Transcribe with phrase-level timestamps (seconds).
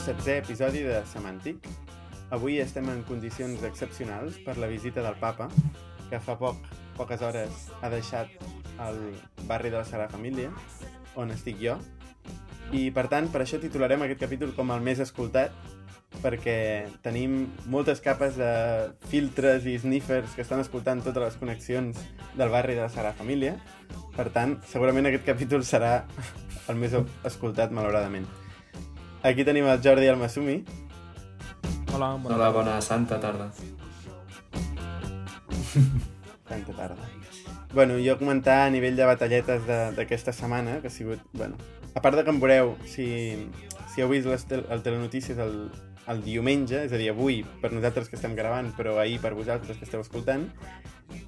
[0.00, 1.66] 116è episodi de Semàntic.
[2.32, 5.50] Avui estem en condicions excepcionals per la visita del papa,
[6.08, 6.56] que fa poc,
[6.96, 8.32] poques hores ha deixat
[8.86, 9.00] el
[9.44, 10.48] barri de la Sagrada Família,
[11.20, 11.76] on estic jo.
[12.72, 15.52] I, per tant, per això titularem aquest capítol com el més escoltat,
[16.24, 18.52] perquè tenim moltes capes de
[19.12, 22.00] filtres i sniffers que estan escoltant totes les connexions
[22.40, 23.58] del barri de la Sagrada Família.
[24.16, 25.98] Per tant, segurament aquest capítol serà
[26.72, 28.39] el més escoltat, malauradament.
[29.22, 30.64] Aquí tenim el Jordi Almasumi.
[31.92, 33.50] Hola, bona Hola, bona santa tarda.
[36.48, 36.96] Tanta tarda.
[37.72, 41.20] Bueno, jo comentar a nivell de batalletes de- d'aquesta setmana, que ha sigut...
[41.32, 41.56] Bueno,
[41.94, 43.06] a part de que em veureu, si,
[43.94, 45.68] si heu vist les tel el Telenotícies el,
[46.10, 49.78] el diumenge, és a dir, avui per nosaltres que estem gravant, però ahir per vosaltres
[49.78, 50.48] que esteu escoltant,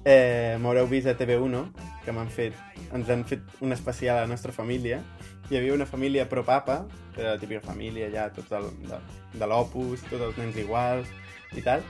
[0.05, 1.63] eh, m'haureu vist a TV1,
[2.05, 2.55] que m'han fet,
[2.93, 5.01] ens han fet un especial a la nostra família.
[5.49, 8.99] Hi havia una família pro-papa, que era la típica família ja, tots del, de,
[9.39, 11.09] de l'opus, tots els nens iguals
[11.57, 11.83] i tal.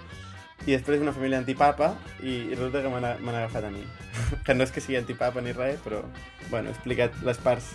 [0.64, 1.92] I després una família antipapa
[2.22, 3.84] i, i resulta que m'han agafat a mi.
[4.46, 6.04] que no és que sigui antipapa ni res, però
[6.50, 7.74] bueno, he explicat les parts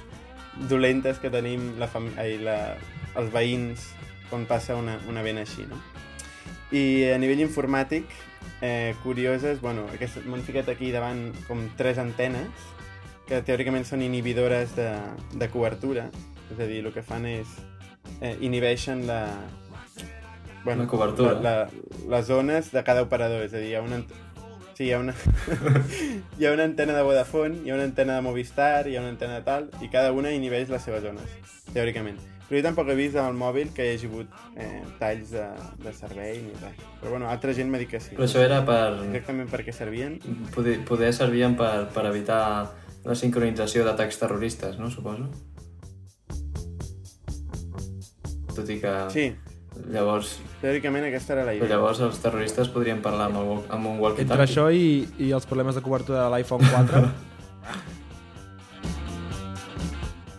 [0.71, 1.91] dolentes que tenim la.
[2.17, 2.59] Ai, la...
[3.19, 3.91] els veïns
[4.29, 5.79] quan passa una, una vena així, no?
[6.73, 8.09] I a nivell informàtic,
[8.61, 9.87] eh, curioses, bueno,
[10.27, 12.49] m'han ficat aquí davant com tres antenes
[13.29, 14.89] que teòricament són inhibidores de,
[15.37, 16.09] de cobertura,
[16.49, 17.59] és a dir, el que fan és
[18.21, 19.21] eh, inhibeixen la...
[20.69, 21.37] La cobertura.
[21.41, 24.01] La, la, les zones de cada operador, és a dir, hi ha una...
[24.75, 25.15] Sí, hi ha una...
[26.39, 29.13] hi ha una antena de Vodafone, hi ha una antena de Movistar, hi ha una
[29.15, 31.39] antena de tal, i cada una inhibeix les seves zones,
[31.75, 32.19] teòricament.
[32.49, 35.45] Però jo tampoc he vist amb el mòbil que hi hagi hagut eh, talls de,
[35.85, 36.79] de servei ni res.
[37.03, 38.15] Però bueno, altra gent m'ha dit que sí.
[38.17, 38.79] Però això era per...
[39.11, 40.17] Exactament per què servien.
[40.55, 42.41] Poder, poder servien per, per evitar
[43.05, 44.89] la sincronització d'atacs terroristes, no?
[44.89, 45.29] Suposo.
[48.57, 48.97] Tot i que...
[49.13, 49.29] Sí,
[49.89, 51.77] Llavors, teòricament aquesta era la però idea.
[51.77, 54.45] llavors els terroristes podrien parlar amb, el, amb un Entre walkie-talkie.
[54.49, 57.05] això i, i els problemes de cobertura de l'iPhone 4,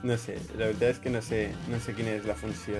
[0.03, 2.79] No sé, la veritat és que no sé, no sé quina és la funció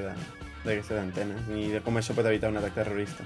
[0.64, 3.26] d'aquestes antenes, ni de com això pot evitar un atac terrorista.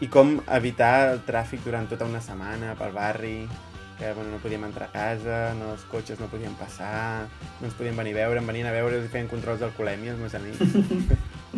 [0.00, 3.36] I com evitar el tràfic durant tota una setmana pel barri,
[3.98, 7.26] que bueno, no podíem entrar a casa, no, els cotxes no podien passar,
[7.58, 10.22] no ens podien venir a veure, em venien a veure i feien controls d'alcoholèmia els
[10.22, 10.62] meus amics.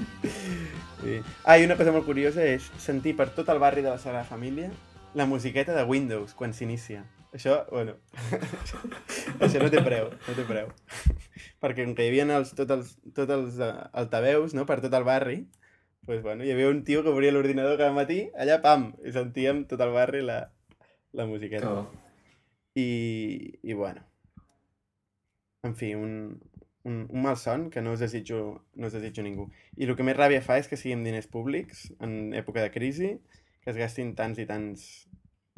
[1.05, 1.21] sí.
[1.45, 4.25] Ah, i una cosa molt curiosa és sentir per tot el barri de la Sagrada
[4.25, 4.73] Família
[5.15, 7.05] la musiqueta de Windows quan s'inicia.
[7.33, 7.95] Això, bueno,
[9.45, 10.71] això no té preu, no té preu.
[11.63, 14.97] Perquè com que hi havia els, tots els, tots els eh, altaveus no, per tot
[14.99, 15.39] el barri,
[16.09, 19.63] pues, bueno, hi havia un tio que obria l'ordinador cada matí, allà, pam, i sentíem
[19.71, 20.41] tot el barri la,
[21.15, 21.69] la musiqueta.
[21.69, 21.87] Que bo.
[22.81, 22.89] I,
[23.63, 24.03] i bueno,
[25.63, 26.41] en fi, un,
[26.83, 29.47] un, un mal son que no us, desitjo, no us desitjo ningú.
[29.79, 33.15] I el que més ràbia fa és que siguin diners públics en època de crisi,
[33.63, 34.91] que es gastin tants i tants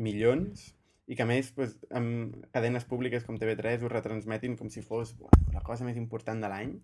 [0.03, 0.73] milions
[1.11, 5.17] i que a més pues, amb cadenes públiques com TV3 ho retransmetin com si fos
[5.19, 6.77] bueno, la cosa més important de l'any.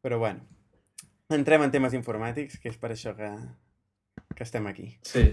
[0.00, 0.46] Però bueno,
[1.30, 3.30] entrem en temes informàtics, que és per això que,
[4.34, 4.92] que estem aquí.
[5.02, 5.26] Sí.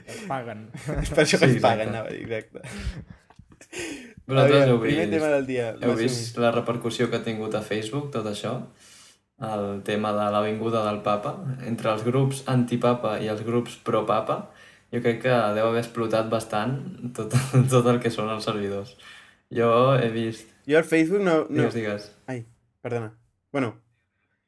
[0.00, 0.68] es paguen.
[1.02, 1.92] És per això que Sí, ens paguen, exacte.
[1.92, 2.62] anava a dir, exacte.
[4.30, 5.66] Vosaltres Aviam, heu primer vist, tema del dia.
[5.84, 8.54] heu vist la repercussió que ha tingut a Facebook, tot això?
[9.40, 11.32] El tema de l'avinguda del papa,
[11.68, 14.36] entre els grups antipapa i els grups pro-papa,
[14.90, 16.76] jo crec que deu haver explotat bastant
[17.16, 17.34] tot,
[17.72, 18.96] tot el que són els servidors.
[19.54, 20.50] Jo he vist...
[20.68, 21.44] Jo al Facebook no...
[21.48, 21.68] no...
[21.68, 22.10] Digues, digues.
[22.30, 22.44] Ai,
[22.82, 23.12] perdona.
[23.50, 23.74] Bueno,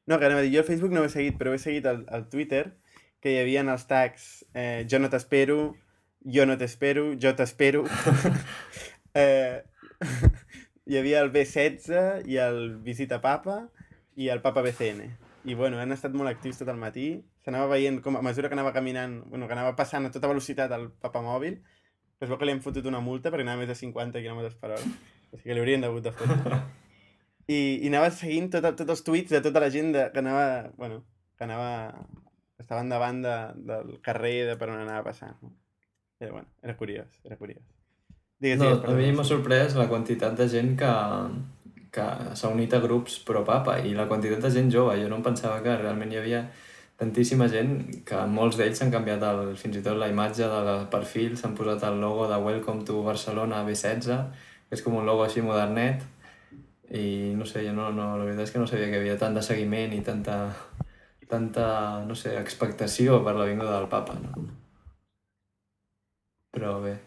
[0.06, 1.86] no, que anava a dir, jo al Facebook no ho he seguit, però he seguit
[1.91, 2.64] el, el Twitter,
[3.22, 5.58] que hi havia els tags eh, jo no t'espero,
[6.36, 7.84] jo no t'espero, jo t'espero.
[9.22, 9.62] eh,
[10.91, 13.60] hi havia el B16 i el Visita Papa
[14.19, 15.06] i el Papa BCN.
[15.44, 17.06] I bueno, han estat molt actius tot el matí.
[17.42, 20.70] S'anava veient com a mesura que anava caminant, bueno, que anava passant a tota velocitat
[20.76, 21.58] el Papa mòbil,
[22.22, 24.70] es veu que li han fotut una multa perquè anava més de 50 km per
[24.76, 24.93] hora.
[25.32, 26.61] O sigui que li haurien d'hagut de fotre.
[27.50, 30.44] I, i anava seguint tot, tots els tuits de tota la gent de, que anava,
[30.78, 31.00] bueno,
[31.34, 31.72] que anava,
[32.55, 33.37] que estaven davant de,
[33.67, 35.34] del carrer de per on anava passant.
[35.43, 35.50] No?
[36.22, 37.64] Era, bueno, era curiós, era curiós.
[38.38, 40.93] Digues, No, digues, a mi m'ha sorprès la quantitat de gent que,
[41.93, 42.05] que
[42.39, 44.97] s'ha unit a grups pro-papa i la quantitat de gent jove.
[45.00, 46.47] Jo no em pensava que realment hi havia
[47.03, 47.77] tantíssima gent
[48.09, 51.85] que molts d'ells s'han canviat el, fins i tot la imatge del perfil, s'han posat
[51.89, 54.19] el logo de Welcome to Barcelona B16,
[54.69, 56.05] que és com un logo així modernet,
[56.93, 59.19] i no sé, jo no, no, la veritat és que no sabia que hi havia
[59.21, 60.39] tant de seguiment i tanta,
[61.29, 61.67] tanta
[62.09, 64.49] no sé, expectació per la vinguda del papa, no?
[66.53, 66.99] Però bé,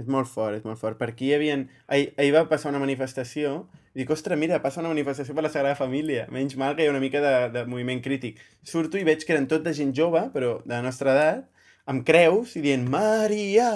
[0.00, 0.98] És molt fort, és molt fort.
[0.98, 1.56] Per aquí hi havia...
[1.86, 3.54] Ahir, ahir va passar una manifestació
[3.94, 6.24] i dic, ostres, mira, passa una manifestació per la Sagrada Família.
[6.34, 8.40] Menys mal que hi ha una mica de, de moviment crític.
[8.66, 11.44] Surto i veig que eren tot de gent jove, però de la nostra edat,
[11.86, 13.68] amb creus i dient Maria,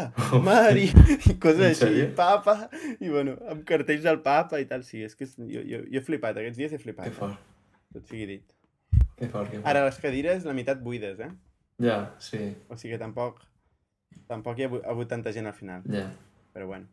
[0.43, 2.55] Maria, i coses així, papa,
[2.99, 6.01] i bueno, amb cartells del papa i tal, sí, és que és- jo, jo, jo
[6.01, 7.37] he flipat, aquests dies he Que flipat, fort,
[7.95, 8.47] tot sigui dit.
[9.21, 9.67] que fort, que fort.
[9.69, 11.31] Ara les cadires, la meitat buides, eh?
[11.85, 12.41] Ja, sí,
[12.73, 13.45] O sigui que tampoc,
[14.29, 16.07] tampoc hi ha, hagut- ha hagut tanta gent al final, ja.
[16.55, 16.87] però bueno.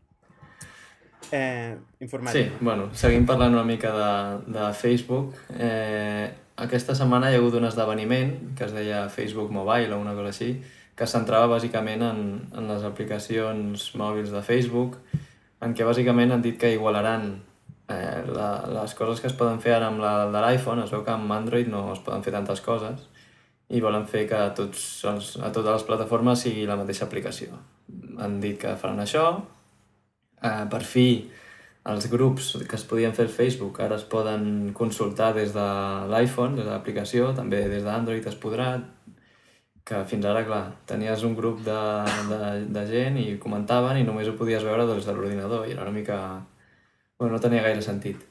[1.32, 2.58] Eh, Sí, informàtica.
[2.62, 5.34] bueno, seguim parlant una mica de, de Facebook.
[5.58, 10.14] Eh, aquesta setmana hi ha hagut un esdeveniment que es deia Facebook Mobile o una
[10.14, 10.62] cosa així,
[10.96, 12.22] que es centrava bàsicament en,
[12.56, 15.00] en les aplicacions mòbils de Facebook,
[15.66, 17.42] en què bàsicament han dit que igualaran
[17.90, 21.04] eh, la, les coses que es poden fer ara amb la de l'iPhone, es veu
[21.04, 23.10] que amb Android no es poden fer tantes coses,
[23.70, 27.58] i volen fer que a, tots els, a totes les plataformes sigui la mateixa aplicació.
[28.22, 29.26] Han dit que faran això,
[30.42, 31.08] eh, per fi
[31.86, 35.66] els grups que es podien fer al Facebook ara es poden consultar des de
[36.10, 38.70] l'iPhone, des de l'aplicació, també des d'Android es podrà,
[39.86, 41.82] que fins ara, clar, tenies un grup de,
[42.32, 42.40] de,
[42.74, 45.94] de gent i comentaven i només ho podies veure des de l'ordinador i era una
[45.94, 46.18] mica...
[47.20, 48.24] Bueno, no tenia gaire sentit.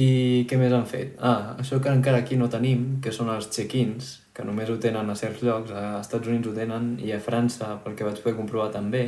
[0.00, 1.12] I què més han fet?
[1.20, 4.08] Ah, això que encara aquí no tenim, que són els check-ins,
[4.40, 7.74] que només ho tenen a certs llocs, a Estats Units ho tenen i a França,
[7.84, 9.02] pel que vaig poder comprovar també,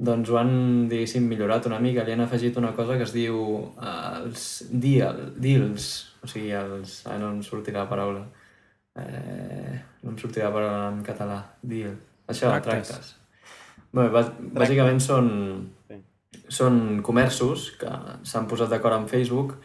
[0.00, 0.52] doncs ho han,
[0.90, 5.20] diguéssim, millorat una mica, li han afegit una cosa que es diu uh, els deal,
[5.38, 5.90] deals,
[6.24, 7.00] o sigui, els...
[7.06, 8.24] Ah, no em sortirà la paraula.
[9.00, 11.36] Eh, no em sortirà la paraula en català.
[11.62, 11.94] Deal.
[12.26, 12.90] Això, Tractes.
[12.90, 13.12] tractes.
[13.92, 15.30] Bé, bàs bàsicament són,
[15.90, 16.00] Sí.
[16.48, 17.92] són comerços que
[18.24, 19.56] s'han posat d'acord amb Facebook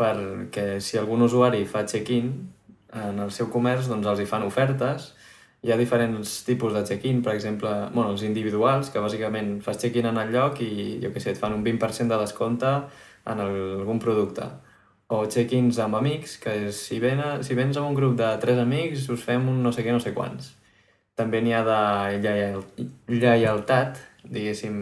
[0.00, 2.30] perquè si algun usuari fa check-in
[2.92, 5.10] en el seu comerç, doncs els hi fan ofertes.
[5.62, 10.08] Hi ha diferents tipus de check-in, per exemple, bueno, els individuals, que bàsicament fas check-in
[10.08, 10.72] en el lloc i,
[11.02, 12.70] jo què sé, et fan un 20% de descompte
[13.28, 14.46] en el, algun producte.
[15.10, 18.60] O check-ins amb amics, que és, si, ven, si vens amb un grup de tres
[18.62, 20.54] amics, us fem un no sé què, no sé quants.
[21.18, 21.80] També n'hi ha de
[22.24, 22.62] lleial,
[23.10, 24.76] lleialtat, diguéssim,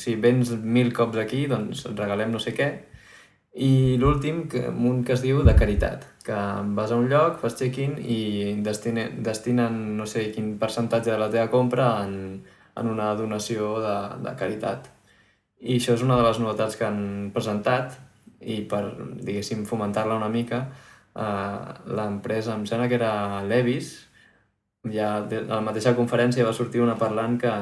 [0.00, 2.70] si vens mil cops aquí, doncs et regalem no sé què.
[3.54, 4.44] I l'últim,
[4.90, 6.36] un que es diu de caritat, que
[6.76, 11.30] vas a un lloc, fas check-in i destinen, destinen no sé quin percentatge de la
[11.32, 12.44] teva compra en,
[12.76, 13.96] en una donació de,
[14.26, 14.90] de caritat.
[15.58, 17.96] I això és una de les novetats que han presentat
[18.40, 18.84] i per,
[19.24, 20.66] diguéssim, fomentar-la una mica,
[21.16, 21.58] eh,
[21.98, 23.94] l'empresa, em sembla que era Levis,
[24.92, 27.54] ja a la mateixa conferència va sortir una parlant que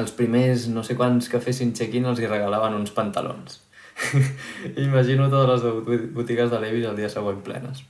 [0.00, 3.60] els primers no sé quants que fessin check-in els hi regalaven uns pantalons.
[4.86, 7.82] Imagino totes les bot- botigues de Levis el dia següent plenes.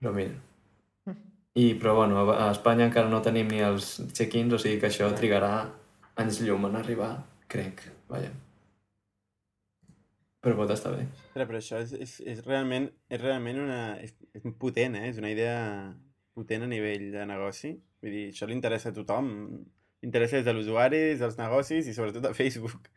[0.00, 0.34] Però mira.
[1.56, 5.08] I, però bueno, a Espanya encara no tenim ni els check-ins, o sigui que això
[5.16, 5.52] trigarà
[6.20, 7.14] anys llum en arribar,
[7.48, 7.80] crec.
[8.12, 8.28] Vaja.
[10.44, 11.06] Però pot estar bé.
[11.34, 13.80] Però, però això és, és, és, realment, és realment una...
[14.04, 15.08] És, és potent, eh?
[15.08, 15.56] És una idea
[16.36, 17.72] potent a nivell de negoci.
[18.04, 19.32] Vull dir, això li interessa a tothom.
[20.06, 22.92] Interessa des de l'usuari, dels negocis i sobretot a Facebook.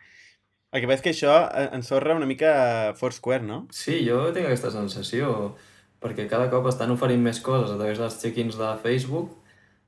[0.69, 2.51] El que passa és que això eh, ensorra una mica
[3.00, 3.63] Foursquare, no?
[3.74, 5.56] Sí, jo tinc aquesta sensació,
[6.04, 9.33] perquè cada cop estan oferint més coses a través dels check-ins de Facebook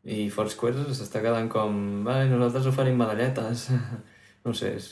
[0.04, 1.78] i Foursquare s'està quedant com...
[2.08, 3.70] Vale, nosaltres oferim medalletes.
[4.42, 4.86] No sé, és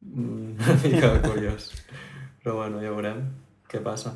[0.00, 1.66] una mica curiós.
[2.40, 3.18] Però bueno, ja veurem
[3.68, 4.14] què passa.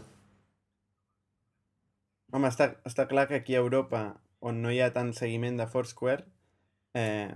[2.33, 4.00] Home, està, està clar que aquí a Europa,
[4.40, 6.25] on no hi ha tant seguiment de Foursquare,
[6.97, 7.28] eh,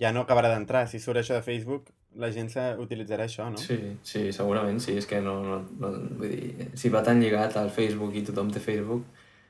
[0.00, 0.86] ja no acabarà d'entrar.
[0.88, 2.48] Si surt això de Facebook, la gent
[2.82, 3.58] utilitzarà això, no?
[3.60, 7.56] Sí, sí, segurament sí, és que no, no, no, vull dir, si va tan lligat
[7.60, 9.04] al Facebook i tothom té Facebook,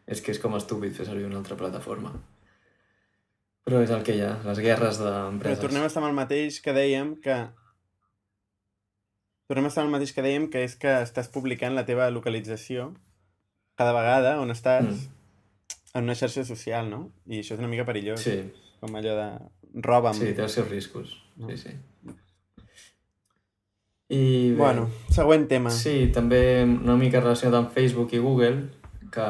[0.06, 2.12] és que és com estúpid fer servir una altra plataforma.
[3.66, 5.58] Però és el que hi ha, les guerres Però d'empreses.
[5.62, 7.38] tornem a estar amb el mateix que dèiem que...
[9.50, 12.08] Tornem a estar amb el mateix que dèiem que és que estàs publicant la teva
[12.10, 12.92] localització
[13.78, 15.12] cada vegada on estàs Mm.
[15.98, 17.10] en una xarxa social, no?
[17.26, 18.20] I això és una mica perillós.
[18.22, 18.38] Sí,
[18.80, 19.28] Com allò de
[19.82, 20.14] roba'm.
[20.14, 21.14] sí, té els seus riscos.
[21.36, 21.48] No.
[21.50, 21.70] Sí, sí.
[24.08, 25.70] I bé, Bueno, següent tema.
[25.74, 28.68] Sí, també una mica relacionat amb Facebook i Google,
[29.10, 29.26] que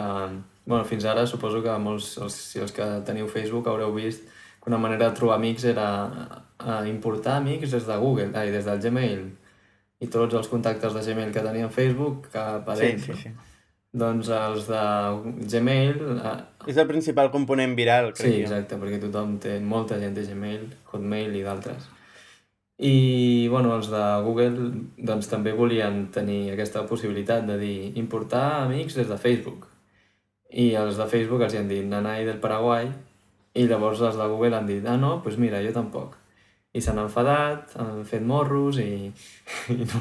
[0.67, 4.27] bueno, fins ara suposo que molts, els, si els que teniu Facebook haureu vist
[4.61, 5.89] que una manera de trobar amics era
[6.59, 9.27] a importar amics des de Google, ai, des del Gmail,
[10.03, 13.05] i tots els contactes de Gmail que tenien Facebook cap a sí, dins.
[13.07, 13.31] sí, sí.
[13.97, 14.83] Doncs els de
[15.55, 16.01] Gmail...
[16.19, 18.49] Eh, És el principal component viral, crec sí, jo.
[18.51, 21.87] exacte, perquè tothom té, molta gent té Gmail, Hotmail i d'altres.
[22.79, 28.99] I, bueno, els de Google doncs també volien tenir aquesta possibilitat de dir importar amics
[28.99, 29.65] des de Facebook.
[30.53, 32.91] I els de Facebook els hi han dit Nanai del Paraguai
[33.57, 36.17] i llavors els de Google han dit ah no, doncs mira, jo tampoc.
[36.77, 39.09] i s'han enfadat, han fet morros i,
[39.73, 40.01] i, no,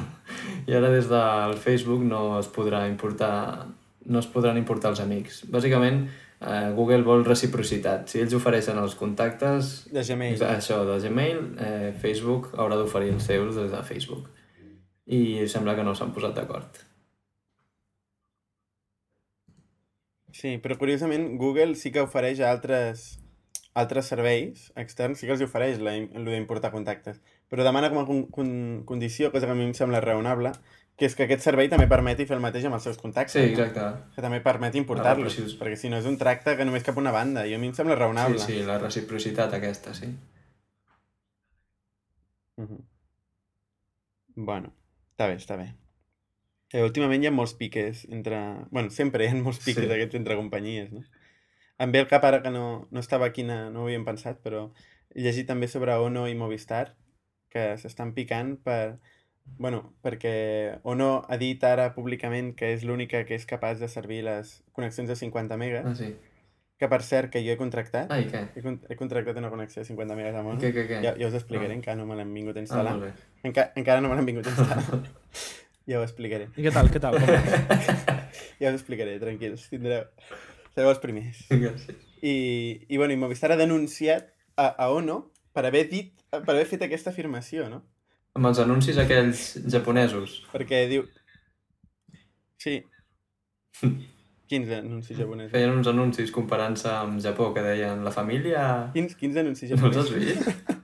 [0.68, 3.64] i ara des del Facebook no es podrà importar
[4.06, 5.40] no es podran importar els amics.
[5.50, 6.04] Bàsicament,
[6.40, 8.08] eh, Google vol reciprocitat.
[8.10, 10.40] Si ells ofereixen els contactes, De Gmail.
[10.48, 14.30] això de Gmail, eh, Facebook haurà d'oferir els seus des de Facebook.
[15.06, 16.82] I sembla que no s'han posat d'acord.
[20.36, 23.18] Sí, però curiosament Google sí que ofereix a altres,
[23.72, 28.04] altres serveis externs, sí que els ofereix la, el d'importar contactes, però demana com a
[28.04, 28.50] con, con,
[28.84, 30.52] condició, cosa que a mi em sembla raonable,
[30.96, 33.32] que és que aquest servei també permeti fer el mateix amb els seus contactes.
[33.36, 33.82] Sí, exacte.
[34.14, 37.12] Que també permeti importar-los, si- perquè si no és un tracte que només cap una
[37.12, 38.38] banda, i a mi em sembla raonable.
[38.38, 40.08] Sí, sí, la reciprocitat aquesta, sí.
[42.56, 42.78] Mhm.
[44.36, 44.72] Bueno,
[45.12, 45.68] està bé, està bé.
[46.72, 48.38] Eh, últimament hi ha molts piques entre...
[48.70, 49.90] bueno, sempre hi ha molts piques Sí.
[49.92, 51.02] aquests entre companyies, no?
[51.78, 54.40] Em ve el cap ara que no, no estava aquí, no, no ho havíem pensat,
[54.42, 54.70] però
[55.14, 56.94] he llegit també sobre Ono i Movistar,
[57.52, 58.98] que s'estan picant per...
[59.58, 64.22] Bueno, perquè Ono ha dit ara públicament que és l'única que és capaç de servir
[64.26, 66.10] les connexions de 50 megas, Ah, sí.
[66.78, 68.10] que per cert que jo he contractat.
[68.12, 68.42] Ah, i què?
[68.54, 70.60] He, con he contractat una connexió de 50 megas amb Ono.
[70.60, 70.98] Què, què, què?
[71.02, 72.92] Ja, ja us explicaré, encara no me l'han vingut a Ah, instal·lar.
[72.98, 73.12] molt bé.
[73.48, 75.00] Enca encara no me l'han vingut a instal·lar.
[75.88, 76.50] ja ho explicaré.
[76.56, 77.16] I què tal, què tal?
[78.60, 79.66] Ja us explicaré, tranquils.
[79.72, 80.04] Tindreu...
[80.74, 81.42] Sereu els primers.
[81.64, 81.96] Gràcies.
[82.20, 86.64] I, i, bueno, i Movistar ha denunciat a, a Ono per haver dit, per haver
[86.68, 87.82] fet aquesta afirmació, no?
[88.36, 90.42] Amb els anuncis aquells japonesos.
[90.52, 91.06] Perquè diu...
[92.60, 92.78] Sí.
[94.46, 95.52] Quins anuncis japonesos?
[95.54, 98.66] Feien uns anuncis comparant-se amb Japó que deien la família...
[98.94, 100.46] Quins, quins anuncis No els has japonesos?
[100.46, 100.82] vist?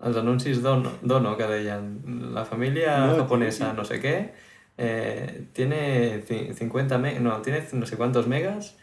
[0.00, 1.90] Els anuncis d'Ono, d'Ono que deien
[2.34, 3.76] la família No, japonesa sí.
[3.76, 4.14] no sé qué
[4.80, 8.78] eh, tiene ci- 50 megas, no, tiene no sé cuántos megas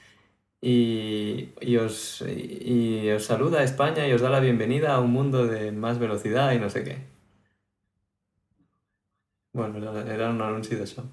[0.62, 5.00] y, y, os, y, y os saluda a España y os da la bienvenida a
[5.02, 6.98] un mundo de más velocidad y no sé qué.
[9.58, 11.04] Bueno, era, era un anunci d'això.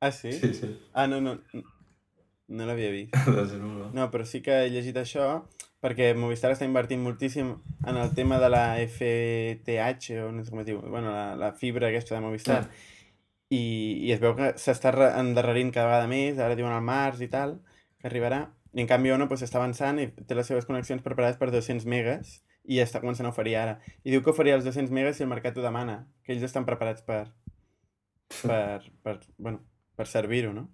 [0.00, 0.32] Ah, sí?
[0.32, 0.68] Sí, sí.
[0.94, 1.38] Ah, no, no.
[2.48, 3.14] No l'havia vist.
[3.26, 3.52] Doncs.
[3.92, 5.26] No, però sí que he llegit això
[5.84, 7.50] perquè Movistar està invertint moltíssim
[7.86, 11.52] en el tema de la FTH, o no sé com es diu, bueno, la, la
[11.54, 12.62] fibra aquesta de Movistar.
[12.64, 12.94] Clar.
[13.54, 13.60] I,
[14.08, 17.28] I es veu que s'està re- endarrerint cada vegada més, ara diuen al març i
[17.32, 17.54] tal,
[18.00, 18.40] que arribarà.
[18.74, 21.86] I en canvi Ono pues, està avançant i té les seves connexions preparades per 200
[21.88, 23.78] megas i està començant a oferir ara.
[24.04, 26.66] I diu que oferia els 200 megas si el mercat ho demana, que ells estan
[26.68, 27.22] preparats per,
[28.42, 29.62] per, per, bueno,
[29.96, 30.68] per servir-ho, no?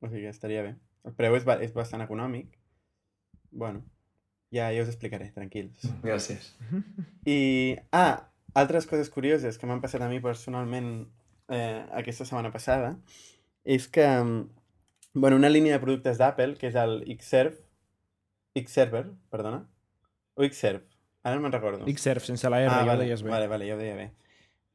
[0.00, 0.76] O sigui, estaria bé.
[1.06, 2.54] El preu és, és bastant econòmic.
[3.50, 3.82] Bueno,
[4.54, 5.82] ja, ja us explicaré, tranquils.
[6.04, 6.52] Gràcies.
[7.26, 7.38] I,
[7.90, 10.92] ah, altres coses curioses que m'han passat a mi personalment
[11.50, 12.94] eh, aquesta setmana passada
[13.64, 14.06] és que,
[15.14, 17.58] bueno, una línia de productes d'Apple, que és el Xserve,
[18.58, 19.64] Xserver, perdona,
[20.36, 20.91] o Xserve,
[21.22, 21.86] ara no me'n recordo.
[21.86, 23.30] Xserve, sense la R, ah, ja ho vale, deies bé.
[23.30, 24.10] Vale, vale, ja ho deia bé.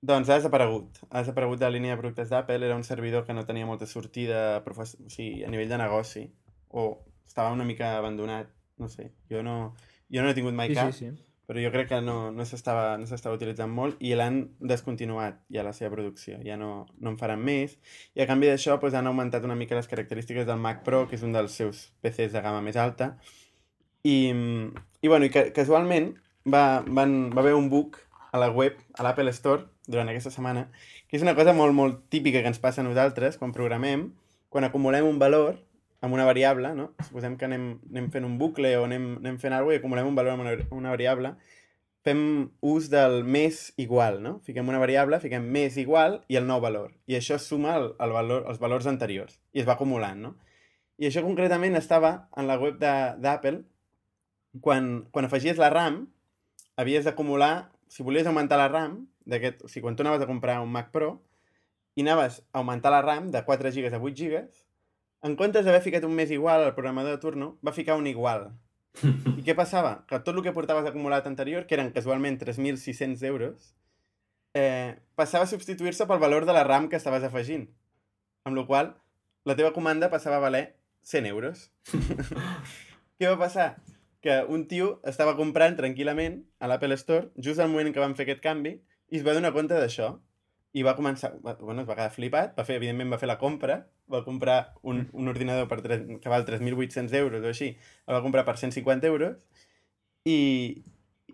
[0.07, 0.99] Doncs ha desaparegut.
[1.09, 2.65] Ha desaparegut de la línia de productes d'Apple.
[2.65, 4.95] Era un servidor que no tenia molta sortida profes...
[5.03, 6.27] o sigui, a nivell de negoci.
[6.69, 8.51] O estava una mica abandonat.
[8.77, 9.11] No sé.
[9.31, 9.73] Jo no,
[10.13, 11.23] jo no he tingut mai Sí, cap, sí, sí.
[11.49, 15.73] però jo crec que no, no s'estava no utilitzant molt i l'han descontinuat ja la
[15.73, 16.37] seva producció.
[16.45, 17.79] Ja no, no en faran més.
[18.13, 21.17] I a canvi d'això doncs, han augmentat una mica les característiques del Mac Pro, que
[21.17, 23.15] és un dels seus PCs de gamma més alta.
[24.05, 24.29] I,
[25.01, 26.13] i, bueno, i ca casualment
[26.47, 27.97] va, van, va haver un bug
[28.31, 30.67] a la web, a l'Apple Store, durant aquesta setmana,
[31.07, 34.09] que és una cosa molt, molt típica que ens passa a nosaltres quan programem,
[34.51, 35.61] quan acumulem un valor
[36.01, 36.91] amb una variable, no?
[37.07, 40.09] Suposem que anem, anem fent un bucle o anem, anem fent alguna cosa i acumulem
[40.11, 41.33] un valor amb una, una variable,
[42.07, 42.19] fem
[42.63, 44.37] ús del més igual, no?
[44.47, 46.93] Fiquem una variable, fiquem més igual i el nou valor.
[47.09, 49.39] I això suma el, el valor, els valors anteriors.
[49.51, 50.35] I es va acumulant, no?
[50.97, 53.59] I això concretament estava en la web d'Apple
[54.63, 56.05] quan, quan afegies la RAM,
[56.77, 60.60] havies d'acumular, si volies augmentar la RAM, d'aquest, o sigui, quan tu anaves a comprar
[60.62, 61.17] un Mac Pro,
[61.98, 64.43] i anaves a augmentar la RAM de 4 GB a 8 GB,
[65.27, 68.51] en comptes d'haver ficat un més igual al programador de turno, va ficar un igual.
[69.01, 70.05] I què passava?
[70.10, 73.74] Que tot el que portaves acumulat anterior, que eren casualment 3.600 euros,
[74.53, 77.67] eh, passava a substituir-se pel valor de la RAM que estaves afegint.
[78.46, 78.93] Amb la qual
[79.46, 80.65] la teva comanda passava a valer
[81.01, 81.69] 100 euros.
[83.17, 83.75] què va passar?
[84.27, 88.15] Que un tio estava comprant tranquil·lament a l'Apple Store just al moment en què van
[88.17, 90.17] fer aquest canvi i es va donar compte d'això
[90.75, 93.38] i va començar, va, bueno, es va quedar flipat, va fer, evidentment va fer la
[93.39, 93.79] compra,
[94.12, 97.72] va comprar un, un ordinador per 3, que val 3.800 euros o així,
[98.05, 99.63] el va comprar per 150 euros
[100.27, 100.84] i,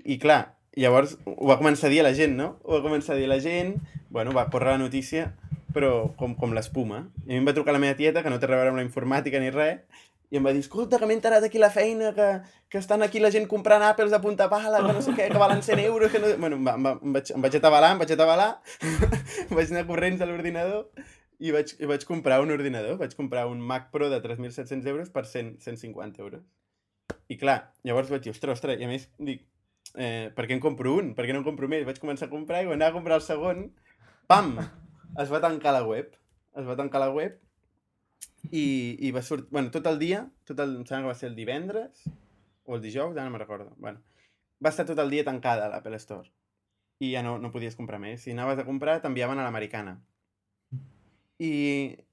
[0.05, 2.53] i clar, llavors ho va començar a dir a la gent, no?
[2.63, 3.75] Ho va començar a dir a la gent,
[4.13, 5.31] bueno, va córrer la notícia,
[5.73, 7.07] però com, com l'espuma.
[7.25, 8.79] I a mi em va trucar la meva tieta, que no té a veure amb
[8.79, 9.81] la informàtica ni res,
[10.33, 12.27] i em va dir, escolta, que m'he enterat aquí la feina, que,
[12.73, 15.37] que estan aquí la gent comprant Apples de punta pala, que no sé què, que
[15.37, 16.31] valen 100 euros, que no...
[16.41, 18.47] Bueno, em, va, em, va, em, vaig, em vaig atabalar, em vaig atabalar,
[19.59, 21.03] vaig anar corrents a l'ordinador
[21.37, 25.13] i vaig, i vaig comprar un ordinador, vaig comprar un Mac Pro de 3.700 euros
[25.13, 26.41] per 100, 150 euros.
[27.29, 29.45] I clar, llavors vaig dir, ostres, ostres, i a més dic,
[29.93, 31.13] eh, per què en compro un?
[31.13, 31.85] Per què no en compro més?
[31.85, 33.67] Vaig començar a comprar i quan anava a comprar el segon,
[34.25, 34.55] pam!
[35.21, 36.17] Es va tancar la web.
[36.57, 37.37] Es va tancar la web
[38.51, 38.65] i,
[39.07, 39.47] i va sortir...
[39.51, 42.03] Bueno, tot el dia, tot el, em sembla que va ser el divendres
[42.65, 43.73] o el dijous, ja no me'n recordo.
[43.77, 44.01] Bueno,
[44.63, 46.29] va estar tot el dia tancada l'Apple Store
[47.03, 48.21] i ja no, no podies comprar més.
[48.23, 49.97] Si anaves a comprar, t'enviaven a l'americana.
[51.43, 51.49] I,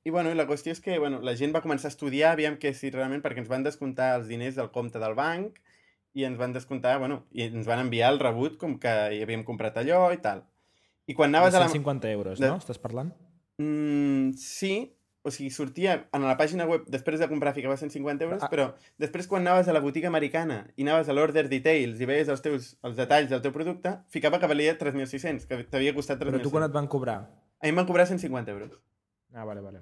[0.03, 2.57] I, bueno, i la qüestió és que bueno, la gent va començar a estudiar, aviam
[2.59, 5.61] que si realment, perquè ens van descomptar els diners del compte del banc
[6.19, 9.45] i ens van descomptar, bueno, i ens van enviar el rebut com que hi havíem
[9.47, 10.43] comprat allò i tal.
[11.07, 11.69] I quan anaves a la...
[11.69, 12.59] 150 euros, de- no?
[12.59, 13.13] Estàs parlant?
[13.63, 14.73] Mm, sí,
[15.23, 18.49] o sigui, sortia en la pàgina web, després de comprar ficava 150 euros, Ah.
[18.49, 22.29] però després quan anaves a la botiga americana i anaves a l'order details i veies
[22.29, 26.31] els teus els detalls del teu producte, ficava que valia 3.600, que t'havia costat Però
[26.33, 26.51] tu 3.600.
[26.51, 27.19] quan et van cobrar?
[27.61, 28.79] A mi em van cobrar 150 euros.
[29.35, 29.81] Ah, vale, vale.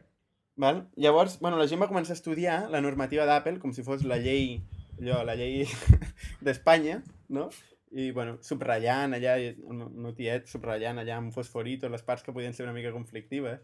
[0.57, 0.89] Val?
[0.97, 4.17] Llavors, bueno, la gent va començar a estudiar la normativa d'Apple com si fos la
[4.19, 4.61] llei,
[5.01, 5.63] allò, la llei
[6.41, 7.49] d'Espanya, no?
[7.91, 9.55] I, bueno, subratllant allà, el
[9.95, 13.61] meu tiet subratllant allà amb fosforito les parts que podien ser una mica conflictives.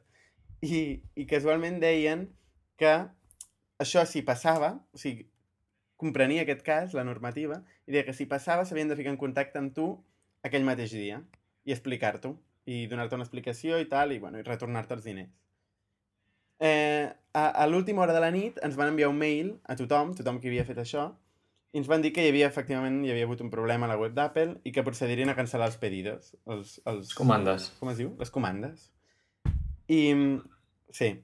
[0.62, 2.28] I, i casualment deien
[2.80, 2.94] que
[3.82, 5.26] això si passava, o sigui,
[6.00, 9.60] comprenia aquest cas, la normativa, i deia que si passava s'havien de ficar en contacte
[9.60, 9.88] amb tu
[10.44, 11.20] aquell mateix dia
[11.64, 12.34] i explicar-t'ho,
[12.68, 15.32] i donar-te una explicació i tal, i, bueno, i retornar-te els diners.
[16.64, 20.14] Eh, a, a l'última hora de la nit ens van enviar un mail a tothom,
[20.16, 21.10] tothom que havia fet això,
[21.74, 23.98] i ens van dir que hi havia, efectivament, hi havia hagut un problema a la
[23.98, 27.72] web d'Apple i que procedirien a cancel·lar els pedidos, els, els, Comandes.
[27.80, 28.12] com es diu?
[28.20, 28.92] Les comandes.
[29.88, 30.00] I,
[30.90, 31.20] sí.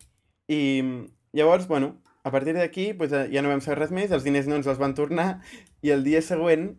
[0.48, 0.60] I
[1.32, 4.48] llavors, bueno, a partir d'aquí pues, eh, ja no vam saber res més, els diners
[4.50, 5.40] no ens els van tornar
[5.82, 6.74] i el dia següent,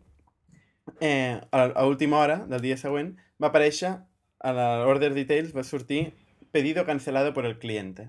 [1.00, 3.96] eh, a, a última hora del dia següent, va aparèixer
[4.42, 6.14] a l'order details, va sortir
[6.51, 8.08] pedido cancelado por el cliente.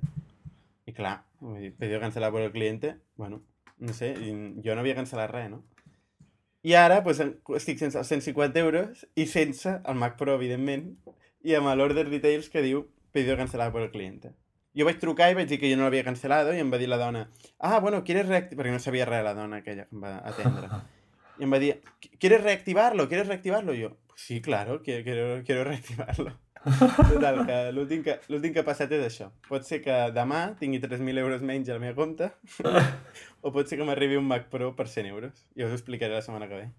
[0.86, 1.24] I clar,
[1.78, 3.42] pedido cancelado por el cliente, bueno,
[3.78, 4.14] no sé,
[4.64, 5.62] jo no havia cancel·lat res, no?
[6.62, 7.18] I ara pues,
[7.58, 10.92] estic sense els 150 euros i sense el Mac Pro, evidentment,
[11.42, 14.32] i amb l'order details que diu pedido cancelado por el cliente.
[14.76, 16.88] Jo vaig trucar i vaig dir que jo no l'havia cancel·lado i em va dir
[16.88, 17.26] la dona,
[17.58, 18.64] ah, bueno, ¿quieres reactivar?
[18.64, 20.70] Perquè no sabia res la dona aquella que em va atendre.
[21.38, 21.74] I em va dir,
[22.18, 23.08] ¿quieres reactivarlo?
[23.08, 23.74] ¿Quieres reactivarlo?
[23.74, 26.32] I jo, pues sí, claro, quiero, quiero, reactivarlo.
[27.12, 28.18] Total, que l'últim que,
[28.52, 29.32] que ha passat és això.
[29.48, 32.30] Pot ser que demà tingui 3.000 euros menys a la meva compte
[33.42, 35.42] o pot ser que m'arribi un Mac Pro per 100 euros.
[35.58, 36.70] Ja us ho explicaré la setmana que ve.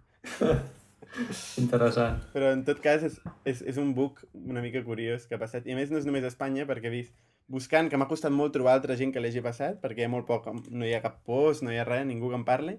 [1.64, 2.22] Interessant.
[2.34, 5.68] Però en tot cas és, és, és un bug una mica curiós que ha passat.
[5.68, 7.14] I a més no és només a Espanya, perquè he vist
[7.54, 10.28] buscant, que m'ha costat molt trobar altra gent que l'hagi passat, perquè hi ha molt
[10.30, 12.78] poc, no hi ha cap post, no hi ha res, ningú que en parli,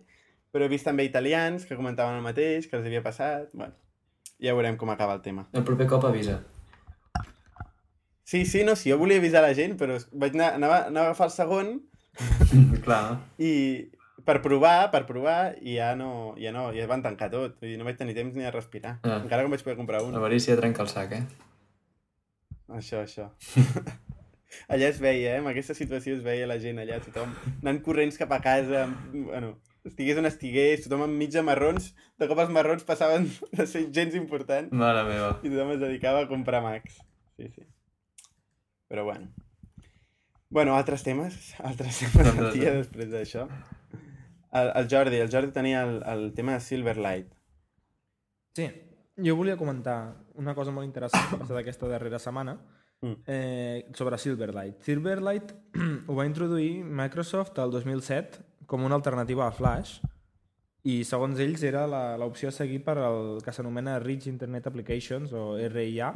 [0.54, 3.76] però he vist també italians que comentaven el mateix, que els havia passat, bueno,
[4.42, 5.48] ja veurem com acaba el tema.
[5.52, 6.40] El proper cop avisa.
[8.24, 11.12] Sí, sí, no, sí, jo volia avisar la gent, però vaig anar, anava, anava a
[11.12, 11.74] agafar el segon
[12.86, 13.18] Clar.
[13.38, 13.50] i
[14.24, 17.78] per provar, per provar, i ja no, ja no, ja van tancar tot, vull dir,
[17.78, 19.18] no vaig tenir temps ni a respirar, Ah.
[19.22, 20.12] encara que em vaig poder comprar un.
[20.16, 21.24] L'avarícia trenca el sac, eh?
[22.74, 23.28] Això, això.
[24.72, 25.38] allà es veia, eh?
[25.42, 29.54] En aquesta situació es veia la gent allà, tothom anant corrents cap a casa, bueno,
[29.84, 34.14] estigués on estigués, tothom amb mitja marrons, de cop els marrons passaven de ser gens
[34.16, 35.32] importants Mare meva.
[35.42, 36.96] i tothom es dedicava a comprar Macs.
[37.36, 37.66] Sí, sí.
[38.88, 39.28] Però bueno.
[40.54, 42.86] Bueno, altres temes, altres temes del Altres dia temes.
[42.86, 43.48] després d'això.
[44.54, 47.32] El, el Jordi, el Jordi tenia el, el tema de Silverlight.
[48.54, 48.68] Sí,
[49.18, 52.58] jo volia comentar una cosa molt interessant que ha passat aquesta darrera setmana
[53.04, 53.16] Mm.
[53.26, 54.78] eh, sobre Silverlight.
[54.80, 55.50] Silverlight
[56.08, 58.38] ho va introduir Microsoft el 2007
[58.70, 59.98] com una alternativa a Flash
[60.88, 65.32] i segons ells era la- l'opció a seguir per al que s'anomena Rich Internet Applications
[65.34, 66.14] o RIA,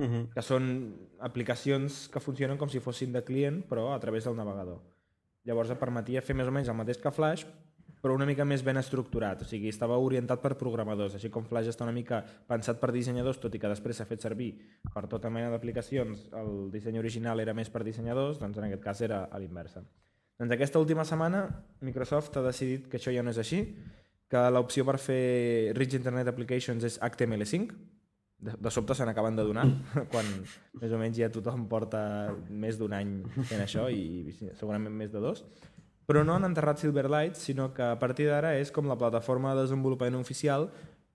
[0.00, 0.22] Uh -huh.
[0.32, 4.80] que són aplicacions que funcionen com si fossin de client però a través del navegador.
[5.44, 7.44] Llavors et permetia fer més o menys el mateix que Flash
[8.00, 11.68] però una mica més ben estructurat, o sigui, estava orientat per programadors, així com Flash
[11.72, 14.50] està una mica pensat per dissenyadors, tot i que després s'ha fet servir
[14.94, 19.04] per tota mena d'aplicacions, el disseny original era més per dissenyadors, doncs en aquest cas
[19.04, 19.84] era a l'inversa.
[20.40, 21.44] Doncs aquesta última setmana
[21.84, 23.64] Microsoft ha decidit que això ja no és així,
[24.30, 27.74] que l'opció per fer Rich Internet Applications és HTML5,
[28.40, 29.66] de, de sobte se n'acaben de donar,
[30.12, 30.26] quan
[30.80, 32.00] més o menys ja tothom porta
[32.48, 33.18] més d'un any
[33.50, 35.44] fent això i, i segurament més de dos.
[36.10, 39.62] Però no han enterrat Silverlight, sinó que a partir d'ara és com la plataforma de
[39.62, 40.66] desenvolupament oficial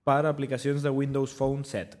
[0.06, 1.98] per a aplicacions de Windows Phone 7,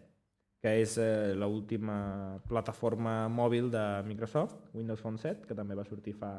[0.64, 6.14] que és eh, l'última plataforma mòbil de Microsoft, Windows Phone 7, que també va sortir
[6.16, 6.38] fa,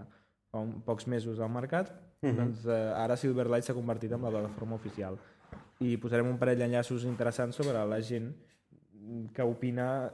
[0.50, 1.94] fa un, pocs mesos al mercat,
[2.24, 2.36] Mhm.
[2.36, 5.20] doncs eh, ara Silverlight s'ha convertit en la plataforma oficial.
[5.86, 8.32] I posarem un parell d'enllaços interessants sobre la gent
[9.34, 10.12] que opina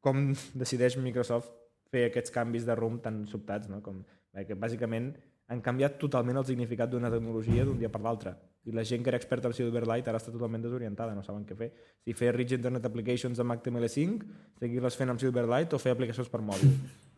[0.00, 1.50] com decideix Microsoft
[1.90, 3.82] fer aquests canvis de rumb tan sobtats, no?
[3.82, 5.16] Com, eh, que bàsicament
[5.48, 8.32] han canviat totalment el significat d'una tecnologia d'un dia per l'altre.
[8.66, 11.54] I la gent que era experta en Silverlight ara està totalment desorientada, no saben què
[11.58, 11.68] fer.
[12.02, 16.42] Si fer Rich Internet Applications amb HTML5, seguir-les fent amb Silverlight o fer aplicacions per
[16.42, 16.72] mòbil.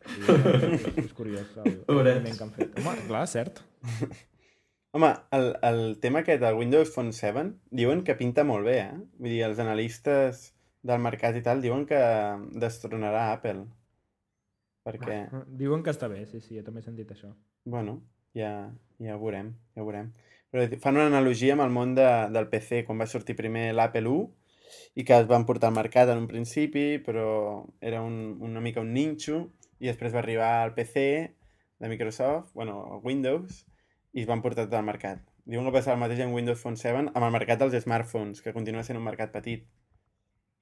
[0.09, 2.77] I, eh, és curiós el, el que han fet.
[2.83, 3.63] Home, clar, cert.
[4.97, 7.47] Home, el, el tema aquest del Windows Phone 7
[7.81, 9.01] diuen que pinta molt bé, eh?
[9.21, 10.47] Vull dir, els analistes
[10.85, 11.99] del mercat i tal diuen que
[12.61, 13.67] destronarà Apple.
[14.89, 15.19] Perquè,
[15.61, 17.35] Diuen que està bé, sí, sí, jo també he sentit això.
[17.69, 17.99] bueno,
[18.35, 20.13] ja, ja ho veurem, ja ho veurem.
[20.51, 24.09] Però fan una analogia amb el món de, del PC, quan va sortir primer l'Apple
[24.09, 24.29] 1
[25.01, 28.83] i que es van portar al mercat en un principi, però era un, una mica
[28.85, 29.47] un ninxo,
[29.79, 31.05] i després va arribar al PC
[31.79, 33.65] de Microsoft, bueno, Windows,
[34.13, 35.23] i es van portar tot al mercat.
[35.49, 38.53] Diuen que passava el mateix en Windows Phone 7 amb el mercat dels smartphones, que
[38.57, 39.67] continua sent un mercat petit.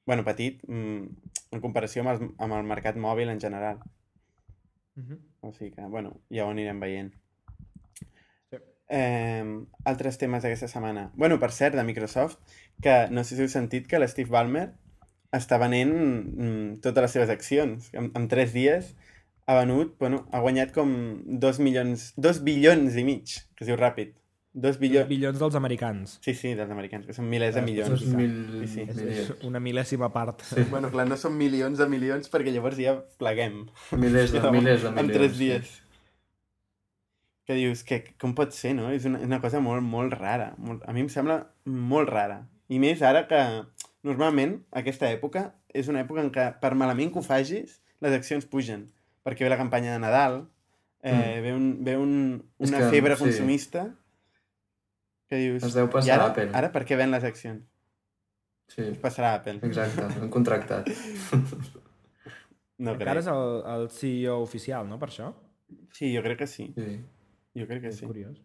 [0.06, 3.80] bueno, petit mm, en comparació amb el, amb el mercat mòbil en general.
[4.94, 5.18] Uh -huh.
[5.40, 7.12] O sigui que, bueno, ja ho anirem veient.
[8.88, 9.44] Eh,
[9.84, 11.10] altres temes d'aquesta setmana.
[11.14, 12.38] bueno, per cert, de Microsoft,
[12.82, 14.68] que no sé si heu sentit que l'Steve Ballmer
[15.34, 17.90] està venent mm, totes les seves accions.
[17.92, 18.94] En, en tres dies
[19.46, 20.92] ha venut, bueno, ha guanyat com
[21.26, 24.14] dos milions, dos bilions i mig, que es diu ràpid.
[24.56, 25.04] Dos bilions...
[25.10, 26.14] Bilions dels americans.
[26.24, 27.90] Sí, sí, dels americans, que són milers de milions.
[27.92, 29.08] Dos mil Sí, sí.
[29.12, 30.40] És, una mil·lèsima part.
[30.48, 30.64] Sí.
[30.70, 33.66] Bueno, clar, no són milions de milions perquè llavors ja pleguem.
[34.00, 35.18] Milers de, milers de en milions.
[35.18, 35.82] tres sí.
[37.46, 38.88] Que dius, que, com pot ser, no?
[38.90, 40.54] És una, una cosa molt, molt rara.
[40.58, 42.40] Molt, a mi em sembla molt rara.
[42.68, 43.38] I més ara que,
[44.02, 48.46] normalment, aquesta època és una època en què, per malament que ho facis, les accions
[48.50, 48.88] pugen.
[49.26, 50.40] Perquè ve la campanya de Nadal,
[51.02, 51.42] eh, Mm.
[51.44, 52.12] ve, un, ve un,
[52.58, 53.22] És una que, febre sí.
[53.22, 53.86] consumista,
[55.30, 55.62] que dius...
[55.62, 57.62] Es deu passar "I ara, a Apple." Ara per què ven les accions?
[58.68, 59.60] Sí, Es passarà a Apple.
[59.62, 60.88] exacte, han contractat.
[62.78, 63.34] No Encara és crec.
[63.36, 65.30] el, el CEO oficial, no?, per això.
[65.96, 66.66] Sí, jo crec que sí.
[66.76, 66.98] Sí.
[67.56, 68.06] Jo crec que És sí.
[68.08, 68.38] curiós.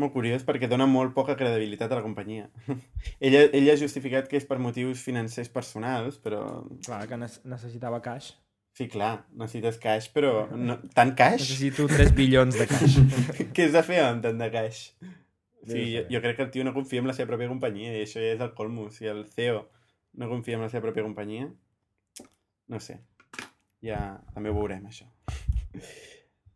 [0.00, 2.46] Molt curiós perquè dona molt poca credibilitat a la companyia.
[3.26, 6.44] ella, ella ha justificat que és per motius financers personals, però...
[6.86, 8.32] Clar, que ne- necessitava cash.
[8.78, 10.78] Sí, clar, necessites cash, però no...
[10.94, 11.42] tant cash?
[11.42, 13.00] Necessito 3 bilions de cash.
[13.54, 14.84] Què has de fer amb tant de cash?
[15.66, 18.04] Sí, jo, jo crec que el tio no confia en la seva pròpia companyia i
[18.06, 18.86] això ja és el colmo.
[18.94, 19.66] Si el CEO
[20.22, 21.50] no confia en la seva pròpia companyia,
[22.70, 23.00] no sé.
[23.84, 23.98] Ja
[24.32, 25.10] també ho veurem, això.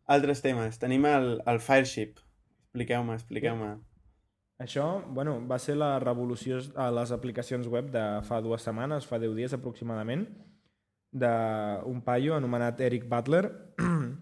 [0.05, 0.77] Altres temes.
[0.77, 2.19] Tenim el, el Fireship.
[2.67, 3.73] Expliqueu-me, expliqueu-me.
[4.61, 9.19] Això, bueno, va ser la revolució a les aplicacions web de fa dues setmanes, fa
[9.19, 10.27] 10 dies aproximadament,
[11.11, 13.43] d'un paio anomenat Eric Butler,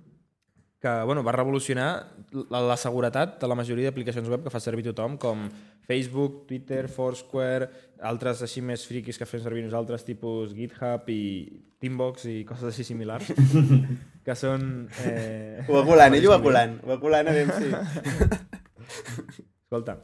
[0.83, 2.11] que bueno, va revolucionar
[2.51, 5.45] la, la seguretat de la majoria d'aplicacions web que fa servir tothom, com
[5.87, 7.69] Facebook, Twitter, Foursquare,
[8.03, 11.23] altres així més friquis que fem servir nosaltres, tipus GitHub i
[11.79, 13.31] Teambox i coses així similars,
[14.27, 14.89] que són...
[15.05, 16.75] Eh, Ho va colant, ell ho va colant.
[16.83, 17.71] Ho va colant a veure si...
[19.63, 19.95] Escolta,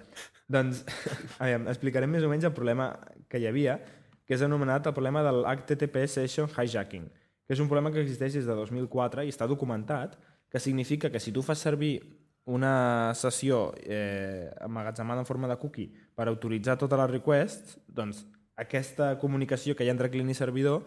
[0.47, 0.85] doncs
[1.43, 2.93] aviam, explicarem més o menys el problema
[3.27, 3.81] que hi havia,
[4.23, 7.11] que és anomenat el problema del HTTP Session Hijacking,
[7.43, 10.15] que és un problema que existeix des de 2004 i està documentat,
[10.49, 12.01] que significa que si tu fas servir
[12.49, 18.25] una sessió eh, emmagatzemada en forma de cookie per autoritzar totes les requests, doncs
[18.57, 20.81] aquesta comunicació que hi ha entre client i servidor,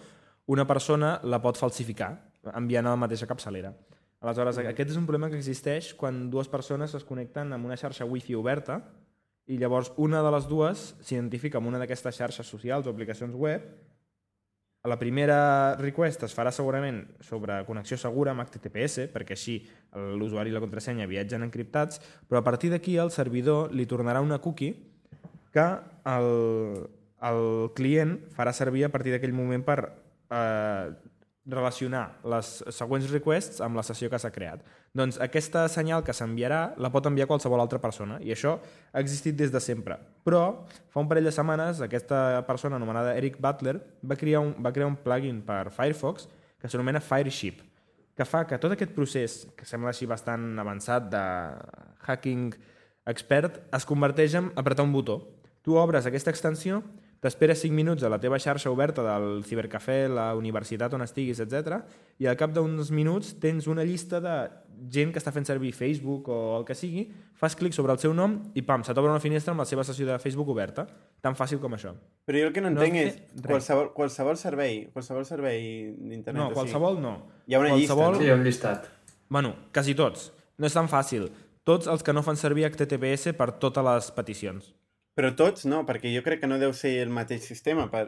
[0.50, 2.16] una persona la pot falsificar
[2.58, 3.70] enviant a la mateixa capçalera.
[4.22, 8.06] Aleshores, aquest és un problema que existeix quan dues persones es connecten amb una xarxa
[8.06, 8.80] wifi oberta
[9.50, 13.64] i llavors una de les dues s'identifica amb una d'aquestes xarxes socials o aplicacions web
[14.84, 19.60] la primera request es farà segurament sobre connexió segura amb HTTPS, perquè així
[20.18, 24.40] l'usuari i la contrasenya viatgen encriptats, però a partir d'aquí el servidor li tornarà una
[24.42, 24.74] cookie
[25.54, 25.68] que
[26.10, 26.28] el,
[27.22, 27.44] el
[27.78, 30.90] client farà servir a partir d'aquell moment per eh,
[31.46, 34.66] relacionar les següents requests amb la sessió que s'ha creat.
[34.92, 38.58] Doncs aquesta senyal que s'enviarà la pot enviar qualsevol altra persona i això
[38.92, 39.96] ha existit des de sempre.
[40.24, 40.42] Però
[40.92, 44.90] fa un parell de setmanes aquesta persona anomenada Eric Butler va crear un, va crear
[44.92, 46.28] un plugin per Firefox
[46.60, 47.62] que s'anomena Fireship
[48.16, 51.22] que fa que tot aquest procés, que sembla així bastant avançat de
[52.06, 52.50] hacking
[53.08, 55.18] expert, es converteix en apretar un botó.
[55.64, 56.82] Tu obres aquesta extensió,
[57.22, 61.78] t'esperes 5 minuts a la teva xarxa oberta del cibercafè, la universitat on estiguis, etc.
[62.18, 64.34] i al cap d'uns minuts tens una llista de
[64.90, 67.04] gent que està fent servir Facebook o el que sigui,
[67.38, 69.84] fas clic sobre el seu nom i pam, se t'obre una finestra amb la seva
[69.86, 70.88] sessió de Facebook oberta.
[71.22, 71.94] Tan fàcil com això.
[72.26, 76.42] Però jo el que no No entenc has és qualsevol, qualsevol servei, qualsevol servei d'internet.
[76.42, 77.14] No, qualsevol no.
[77.46, 78.90] Hi ha una llista, qualsevol- Sí, hi ha un llistat.
[79.28, 80.32] Bueno, quasi tots.
[80.58, 81.30] no és tan fàcil.
[81.64, 84.74] Tots els que no fan servir HTTPS per totes les peticions.
[85.14, 87.88] Però tots no, perquè jo crec que no deu ser el mateix sistema.
[87.92, 88.06] Per...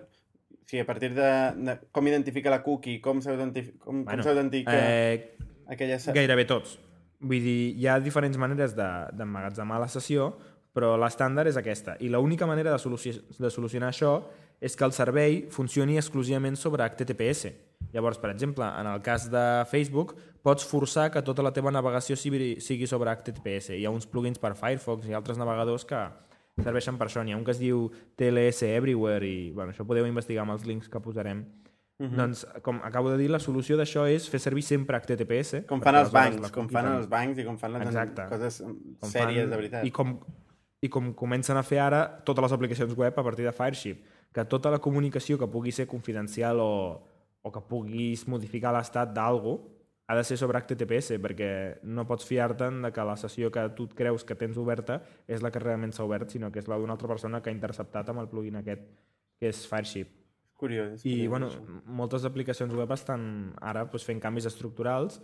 [0.65, 1.29] O sigui, a partir de,
[1.61, 5.37] de com identifica la cookie, com s'autentifica com, Bueno, com Eh,
[5.69, 5.99] aquella...
[6.17, 6.79] gairebé tots.
[7.21, 10.31] Vull dir, hi ha diferents maneres de- d'emmagatzemar la sessió,
[10.75, 11.99] però l'estàndard és aquesta.
[12.01, 14.15] I l'única manera de, soluci de solucionar això
[14.61, 17.53] és que el servei funcioni exclusivament sobre HTTPS.
[17.93, 22.17] Llavors, per exemple, en el cas de Facebook, pots forçar que tota la teva navegació
[22.17, 23.77] sigui, sigui sobre HTTPS.
[23.77, 26.01] Hi ha uns plugins per Firefox i altres navegadors que
[26.63, 27.25] serveixen per això.
[27.25, 30.67] N'hi ha un que es diu TLS Everywhere i bueno, això podeu investigar amb els
[30.69, 31.45] links que posarem.
[31.99, 32.17] Uh -huh.
[32.17, 35.65] Doncs, com acabo de dir, la solució d'això és fer servir sempre HTTPS.
[35.67, 38.27] Com perquè fan els bancs, la com fan els bancs i com fan les Exacte.
[38.29, 39.85] coses com sèries, fan- de veritat.
[39.85, 40.19] I com,
[40.83, 44.45] I com comencen a fer ara totes les aplicacions web a partir de Fireship, que
[44.45, 47.01] tota la comunicació que pugui ser confidencial o,
[47.43, 49.61] o que puguis modificar l'estat d'algú
[50.07, 51.51] ha de ser sobre HTTPS, perquè
[51.83, 55.51] no pots fiar-te'n de que la sessió que tu creus que tens oberta és la
[55.51, 58.21] que realment s'ha obert, sinó que és la d'una altra persona que ha interceptat amb
[58.21, 58.85] el plugin aquest,
[59.41, 60.13] que és Fireship.
[60.61, 61.01] Curiós.
[61.01, 61.81] és I curiós, bueno, això.
[61.87, 65.23] moltes aplicacions web estan ara doncs, fent canvis estructurals,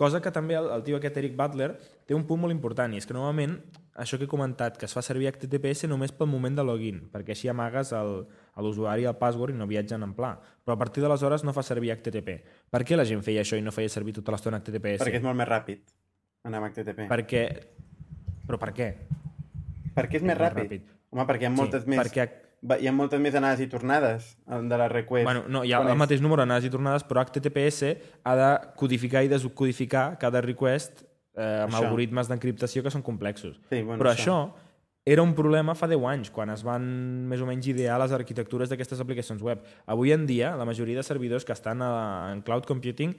[0.00, 1.74] cosa que també el, el tio aquest Eric Butler
[2.08, 3.58] té un punt molt important, i és que normalment
[4.00, 7.34] això que he comentat, que es fa servir HTTPS només pel moment de login, perquè
[7.36, 8.22] així amagues el-
[8.64, 10.32] l'usuari el password i no viatgen en pla.
[10.64, 12.38] Però a partir d'aleshores no fa servir HTTP.
[12.72, 15.04] Per què la gent feia això i no feia servir tota l'estona HTTPS?
[15.04, 15.84] Perquè és molt més ràpid
[16.48, 17.08] anar amb HTTP.
[17.10, 17.44] perquè...
[18.48, 18.88] Però per què?
[19.94, 20.64] Perquè és més més ràpid.
[20.64, 20.88] ràpid.
[21.12, 22.00] Home, perquè hi ha moltes sí, més...
[22.00, 22.24] Perquè
[22.78, 25.24] hi ha moltes més anades i tornades de la request.
[25.24, 27.94] Bueno, no, hi ha Quan el és- mateix número d'anades i tornades, però HTTPS
[28.24, 31.02] ha de codificar i descodificar cada request
[31.36, 31.84] eh, amb Això.
[31.86, 33.60] algoritmes d'encriptació que són complexos.
[33.70, 34.50] Sí, bueno, però això.
[35.06, 36.82] era un problema fa 10 anys, quan es van
[37.30, 39.62] més o menys idear les arquitectures d'aquestes aplicacions web.
[39.86, 43.14] Avui en dia, la majoria de servidors que estan a, en cloud computing,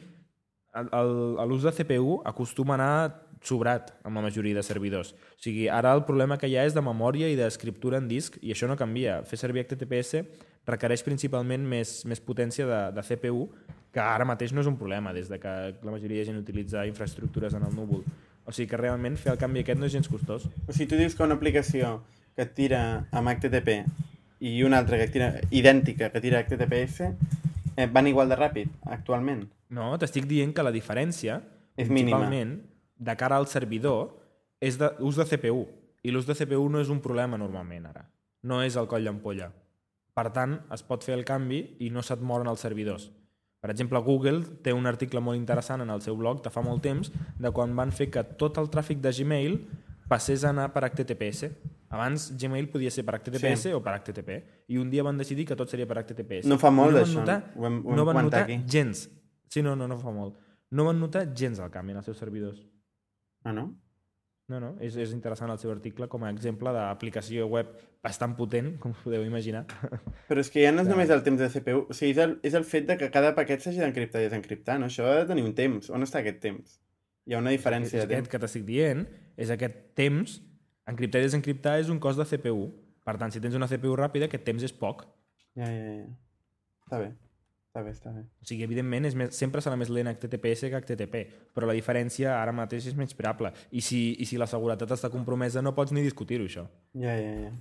[1.48, 5.14] l'ús de CPU acostuma a anar sobrat amb la majoria de servidors.
[5.14, 8.38] O sigui, ara el problema que hi ha és de memòria i d'escriptura en disc
[8.42, 9.22] i això no canvia.
[9.28, 10.26] Fer servir HTTPS
[10.70, 13.48] requereix principalment més, més potència de, de CPU,
[13.92, 15.52] que ara mateix no és un problema, des de que
[15.82, 18.06] la majoria de gent utilitza infraestructures en el núvol.
[18.46, 20.48] O sigui que realment fer el canvi aquest no és gens costós.
[20.68, 22.00] O sigui, tu dius que una aplicació
[22.36, 23.82] que et tira amb HTTP
[24.42, 27.10] i una altra que tira idèntica que tira HTTPS
[27.76, 29.46] eh, van igual de ràpid actualment.
[29.72, 31.42] No, t'estic dient que la diferència,
[31.80, 32.26] És mínima.
[33.02, 34.12] De cara al servidor,
[34.62, 35.64] és de, ús de CPU.
[36.06, 38.06] I l'ús de CPU no és un problema normalment ara.
[38.46, 39.52] No és el coll d'ampolla.
[40.14, 43.10] Per tant, es pot fer el canvi i no se't moren els servidors.
[43.62, 46.82] Per exemple, Google té un article molt interessant en el seu blog de fa molt
[46.82, 49.60] temps de quan van fer que tot el tràfic de Gmail
[50.10, 51.52] passés a anar per HTTPS.
[51.92, 53.72] Abans Gmail podia ser per HTTPS Sí.
[53.74, 56.48] o per HTTP i un dia van decidir que tot seria per HTTPS.
[56.50, 58.60] No fa molt I van d'això, notar- ho hem- ho hem no van notar aquí.
[58.68, 59.10] gens.
[59.48, 60.36] Sí, no, no, no fa molt.
[60.72, 62.66] No van notar gens el canvi en els seus servidors.
[63.44, 63.72] Ah, no?
[64.52, 67.70] No, no, és, és interessant el seu article com a exemple d'aplicació web
[68.04, 69.64] bastant potent, com us podeu imaginar.
[70.30, 72.36] Però és que ja no és només el temps de CPU, o sigui, és el,
[72.50, 74.90] és el fet de que cada paquet s'hagi d'encriptar i desencriptar, no?
[74.92, 75.88] Això ha de tenir un temps.
[75.96, 76.76] On està aquest temps?
[77.30, 78.34] Hi ha una diferència és de aquest temps.
[78.34, 79.06] que t'estic dient,
[79.40, 80.40] és aquest temps,
[80.92, 82.68] encriptar i desencriptar és un cost de CPU.
[83.08, 85.06] Per tant, si tens una CPU ràpida, aquest temps és poc.
[85.56, 86.10] Ja, ja, ja.
[86.84, 87.14] Està bé.
[87.72, 88.22] Està bé, està bé.
[88.44, 91.20] O sigui, evidentment, és més, sempre serà més lent HTTPS que HTTP,
[91.56, 93.54] però la diferència ara mateix és menyspreable.
[93.72, 96.66] I si, I si la seguretat està compromesa, no pots ni discutir-ho, això.
[97.00, 97.52] Ja, ja, ja.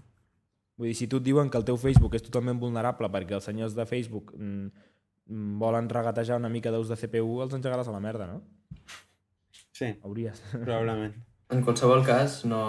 [0.83, 3.46] Vull dir, si tu et diuen que el teu Facebook és totalment vulnerable perquè els
[3.46, 4.88] senyors de Facebook mm,
[5.31, 8.42] mm, volen regatejar una mica d'ús de CPU, els engegaràs a la merda, no?
[9.70, 10.42] Sí, Hauries.
[10.57, 11.14] probablement.
[11.55, 12.64] En qualsevol cas, no,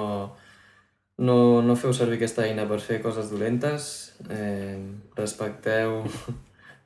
[1.17, 3.91] no, no feu servir aquesta eina per fer coses dolentes.
[4.29, 4.77] Eh,
[5.17, 6.03] respecteu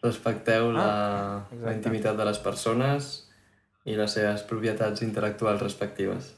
[0.05, 3.11] respecteu la, Ah, la intimitat de les persones
[3.85, 6.31] i les seves propietats intel·lectuals respectives.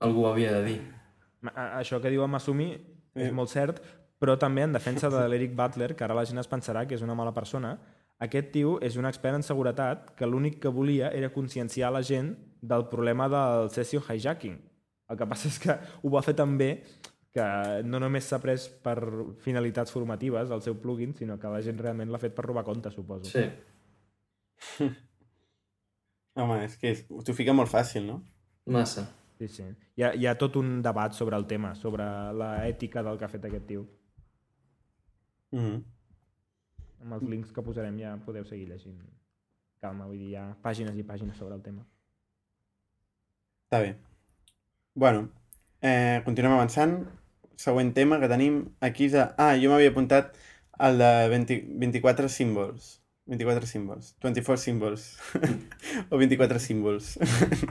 [0.00, 0.80] Algú ho havia de dir.
[1.54, 2.72] Això que diu en Masumi
[3.14, 3.32] és Sí.
[3.34, 3.80] molt cert,
[4.20, 7.02] però també en defensa de l'Eric Butler, que ara la gent es pensarà que és
[7.02, 7.78] una mala persona,
[8.20, 12.36] aquest tio és un expert en seguretat que l'únic que volia era conscienciar la gent
[12.60, 14.60] del problema del session hijacking.
[15.08, 16.84] El que passa és que ho va fer tan bé
[17.32, 17.44] que
[17.88, 18.98] no només s'ha pres per
[19.44, 22.94] finalitats formatives el seu plugin, sinó que la gent realment l'ha fet per robar comptes,
[22.94, 23.30] suposo.
[23.32, 23.46] Sí,
[26.34, 28.22] Home, és que és, t'ho fica molt fàcil, no?
[28.72, 29.04] massa.
[29.38, 29.64] sí, sí.
[29.98, 32.04] Hi, ha, hi ha tot un debat sobre el tema, sobre
[32.38, 33.82] la ètica del que ha fet aquest tio.
[35.50, 35.82] Mm -hmm.
[37.02, 39.00] Amb els links que posarem ja podeu seguir llegint.
[39.80, 41.84] Calma, vull dir, hi ha pàgines i pàgines sobre el tema.
[43.64, 43.96] Està bé.
[44.94, 45.28] Bueno,
[45.80, 47.21] eh, continuem avançant.
[47.60, 49.08] Següent tema que tenim aquí.
[49.12, 49.26] De...
[49.36, 50.36] Ah, jo m'havia apuntat
[50.78, 52.98] al de 20, 24 símbols.
[53.26, 54.14] 24 símbols.
[54.22, 55.08] 24 símbols.
[56.10, 57.18] o 24 símbols.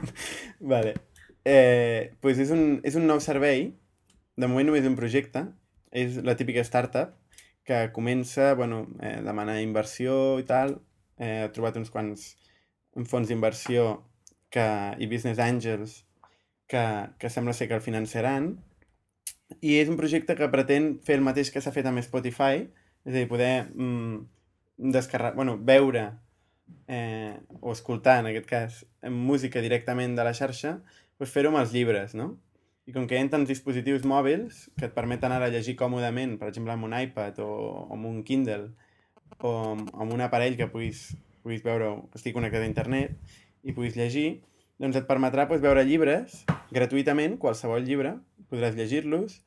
[0.72, 0.94] vale.
[1.44, 3.72] Eh, pues és, un, és un nou servei,
[4.38, 5.44] de moment només un projecte,
[5.92, 7.16] és la típica startup,
[7.66, 10.78] que comença, bueno, eh, demanar inversió i tal,
[11.18, 12.32] eh, ha trobat uns quants
[13.08, 14.02] fons d'inversió
[14.52, 14.64] que,
[14.98, 16.02] i business angels
[16.68, 16.82] que,
[17.18, 18.56] que sembla ser que el finançaran,
[19.60, 22.64] i és un projecte que pretén fer el mateix que s'ha fet amb Spotify,
[23.04, 24.20] és a dir, poder mm,
[24.94, 26.06] descarregar, bueno, veure
[26.86, 28.78] eh, o escoltar, en aquest cas,
[29.10, 30.78] música directament de la xarxa,
[31.18, 32.32] doncs fer-ho amb els llibres, no?
[32.86, 36.48] I com que hi ha tants dispositius mòbils que et permeten ara llegir còmodament, per
[36.50, 37.50] exemple, amb un iPad o,
[37.86, 38.72] o amb un Kindle
[39.38, 41.12] o amb, amb un aparell que puguis,
[41.44, 44.42] puguis veure, estic connectat a internet i puguis llegir,
[44.82, 46.42] doncs et permetrà doncs, veure llibres
[46.74, 48.16] gratuïtament, qualsevol llibre,
[48.52, 49.40] podràs llegir-los,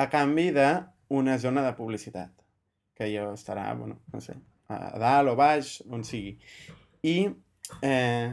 [0.00, 2.32] a canvi d'una zona de publicitat,
[2.96, 4.36] que ja estarà, bueno, no sé,
[4.72, 6.36] a dalt o baix, on sigui.
[7.06, 7.18] I...
[7.82, 8.32] Eh...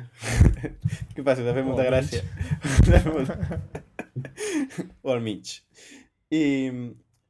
[1.14, 1.44] Què passa?
[1.44, 2.22] T'ha fet molta gràcia.
[5.04, 5.60] o al mig.
[6.34, 6.44] I,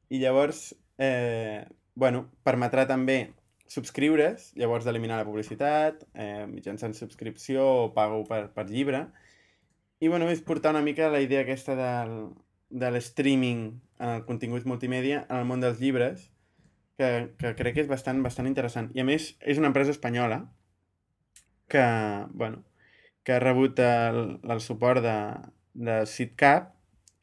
[0.08, 3.18] i llavors, eh, bueno, permetrà també
[3.74, 9.06] subscriure's, llavors d'eliminar la publicitat, eh, mitjançant subscripció o pago per, per llibre.
[10.00, 12.14] I bueno, és portar una mica la idea aquesta del,
[12.74, 13.64] de l'streaming
[14.02, 16.28] en el contingut multimèdia en el món dels llibres,
[16.98, 17.08] que,
[17.38, 18.90] que crec que és bastant, bastant interessant.
[18.94, 20.42] I a més, és una empresa espanyola
[21.70, 21.84] que,
[22.34, 22.62] bueno,
[23.24, 25.18] que ha rebut el, el suport de,
[25.74, 26.72] de SIDCAP,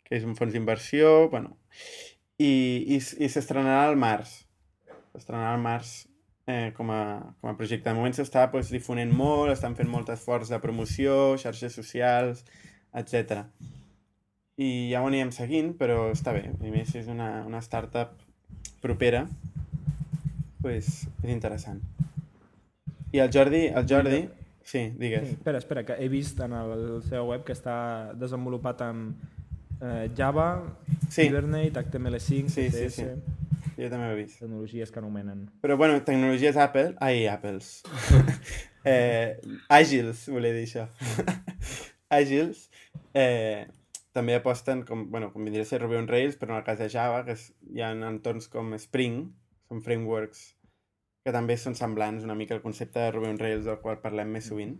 [0.08, 1.56] que és un fons d'inversió, bueno,
[2.40, 2.52] i,
[2.96, 4.42] i, i s'estrenarà al març.
[5.14, 5.94] S'estrenarà al març
[6.48, 7.04] eh, com, a,
[7.40, 7.90] com a projecte.
[7.90, 12.44] De moment s'està pues, difonent molt, estan fent molt esforç de promoció, xarxes socials,
[12.98, 13.46] etc.
[14.58, 16.50] I ja ho anirem seguint, però està bé.
[16.52, 18.12] A més, és una, una startup
[18.82, 19.26] propera,
[20.62, 21.82] pues, és interessant.
[23.12, 24.22] I el Jordi, el Jordi,
[24.64, 25.28] sí, digues.
[25.28, 29.16] Sí, espera, espera, que he vist en el seu web que està desenvolupat amb
[29.82, 30.52] eh, Java,
[31.12, 31.24] Sí.
[31.28, 33.74] Hibernate, HTML5, Sí, sí, CSS, sí.
[33.76, 34.38] Jo també ho he vist.
[34.40, 35.50] tecnologies que anomenen.
[35.62, 36.94] Però, bueno, tecnologies Apple...
[37.04, 37.82] Ai, Apples.
[38.86, 40.86] eh, àgils, volia dir això.
[42.22, 42.70] àgils
[43.14, 43.68] eh,
[44.16, 46.80] també aposten, com, bueno, com vindria a ser Ruby on Rails, però en el cas
[46.82, 49.24] de Java, que és, hi ha entorns com Spring,
[49.72, 50.50] són frameworks
[51.22, 54.34] que també són semblants una mica al concepte de Ruby on Rails del qual parlem
[54.34, 54.76] més sovint.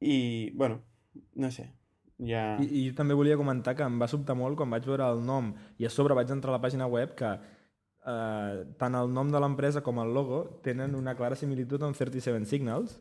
[0.00, 0.80] I, bueno,
[1.34, 1.66] no sé,
[2.22, 2.56] ja...
[2.62, 5.24] I, I jo també volia comentar que em va sobtar molt quan vaig veure el
[5.26, 9.30] nom i a sobre vaig entrar a la pàgina web que eh, tant el nom
[9.34, 12.98] de l'empresa com el logo tenen una clara similitud amb 37 Signals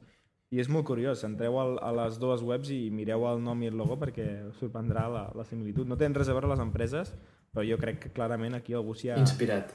[0.51, 3.67] i és molt curiós, entreu al, a les dues webs i mireu el nom i
[3.67, 5.87] el logo perquè us sorprendrà la, la similitud.
[5.89, 7.11] No tenen res a veure les empreses,
[7.51, 9.73] però jo crec que clarament aquí algú s'hi ha, Inspirat.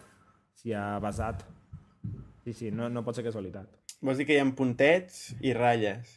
[0.57, 1.45] s'hi ha basat.
[2.45, 3.69] Sí, sí, no, no pot ser casualitat.
[4.03, 6.17] Vols dir que hi ha puntets i ratlles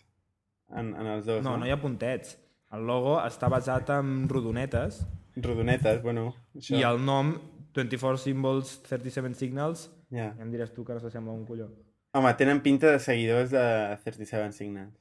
[0.72, 2.38] en, en els dos, No, no hi ha puntets.
[2.74, 5.04] El logo està basat en rodonetes
[5.36, 6.78] Rodonetes, bueno, això...
[6.80, 7.34] i el nom
[7.76, 10.30] 24 Symbols 37 Signals Ja.
[10.32, 11.68] ja em diràs tu que no s'assembla un colló.
[12.16, 14.94] Home, tenen pinta de seguidors de 37 Signals.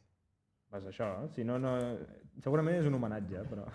[0.66, 1.28] Pues això, eh?
[1.30, 1.76] si no, no...
[2.42, 3.68] Segurament és un homenatge, però...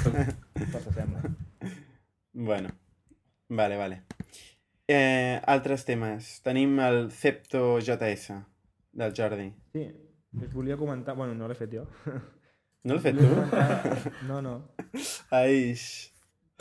[0.60, 1.32] però s'assembla.
[2.46, 2.70] Bueno,
[3.48, 3.98] vale, vale.
[4.86, 6.28] Eh, altres temes.
[6.46, 8.38] Tenim el Cepto JS
[9.02, 9.48] del Jordi.
[9.74, 9.88] Sí,
[10.38, 11.16] us volia comentar...
[11.18, 11.88] Bueno, no l'he fet jo.
[12.86, 13.26] No l'has fet tu?
[14.30, 14.60] No, no.
[15.34, 15.88] Aix.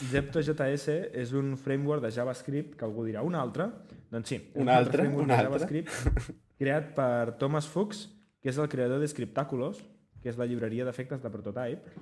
[0.04, 3.70] Zepto.js és un framework de JavaScript que algú dirà un altre.
[4.12, 5.04] Doncs sí, és Un altre?
[5.04, 5.52] framework Un de altre?
[5.52, 6.26] JavaScript
[6.60, 8.10] creat per Thomas Fuchs,
[8.42, 9.80] que és el creador de Scriptaculos,
[10.22, 11.96] que és la llibreria d'efectes de Prototype.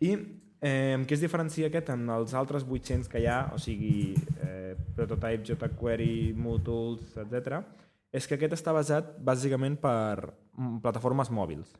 [0.00, 0.14] I
[0.60, 4.14] eh, amb què es diferencia aquest en els altres 800 que hi ha, o sigui,
[4.40, 7.60] eh, Prototype, jQuery, Mootools, etc.
[8.12, 11.76] és que aquest està basat bàsicament per mm, plataformes mòbils.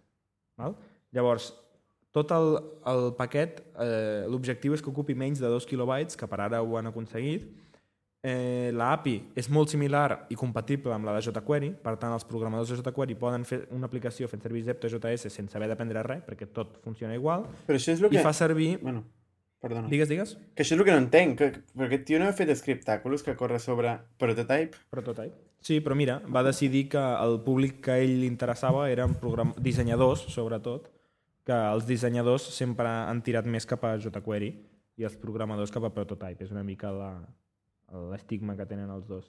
[0.60, 0.76] Val?
[1.16, 1.50] Llavors,
[2.10, 2.56] tot el,
[2.90, 6.78] el paquet, eh, l'objectiu és que ocupi menys de 2 kilobytes, que per ara ho
[6.78, 7.46] han aconseguit.
[8.20, 12.26] Eh, la API és molt similar i compatible amb la de jQuery, per tant els
[12.28, 16.50] programadors de jQuery poden fer una aplicació fent servir Zepto.js sense haver d'aprendre res, perquè
[16.52, 18.26] tot funciona igual, Però això és el i que...
[18.26, 18.74] fa servir...
[18.82, 19.06] Bueno,
[19.62, 19.88] perdona.
[19.88, 20.36] Digues, digues.
[20.52, 23.24] Que això és el que no entenc, que, perquè aquest tio no ha fet Scriptaculous
[23.24, 24.84] que corre sobre Prototype.
[24.92, 25.38] Prototype.
[25.64, 29.16] Sí, però mira, va decidir que el públic que a ell li interessava eren
[29.60, 30.92] dissenyadors, sobretot,
[31.50, 34.52] que els dissenyadors sempre han tirat més cap a jQuery
[35.00, 36.44] i els programadors cap a Prototype.
[36.46, 36.92] És una mica
[37.90, 39.28] l'estigma que tenen els dos.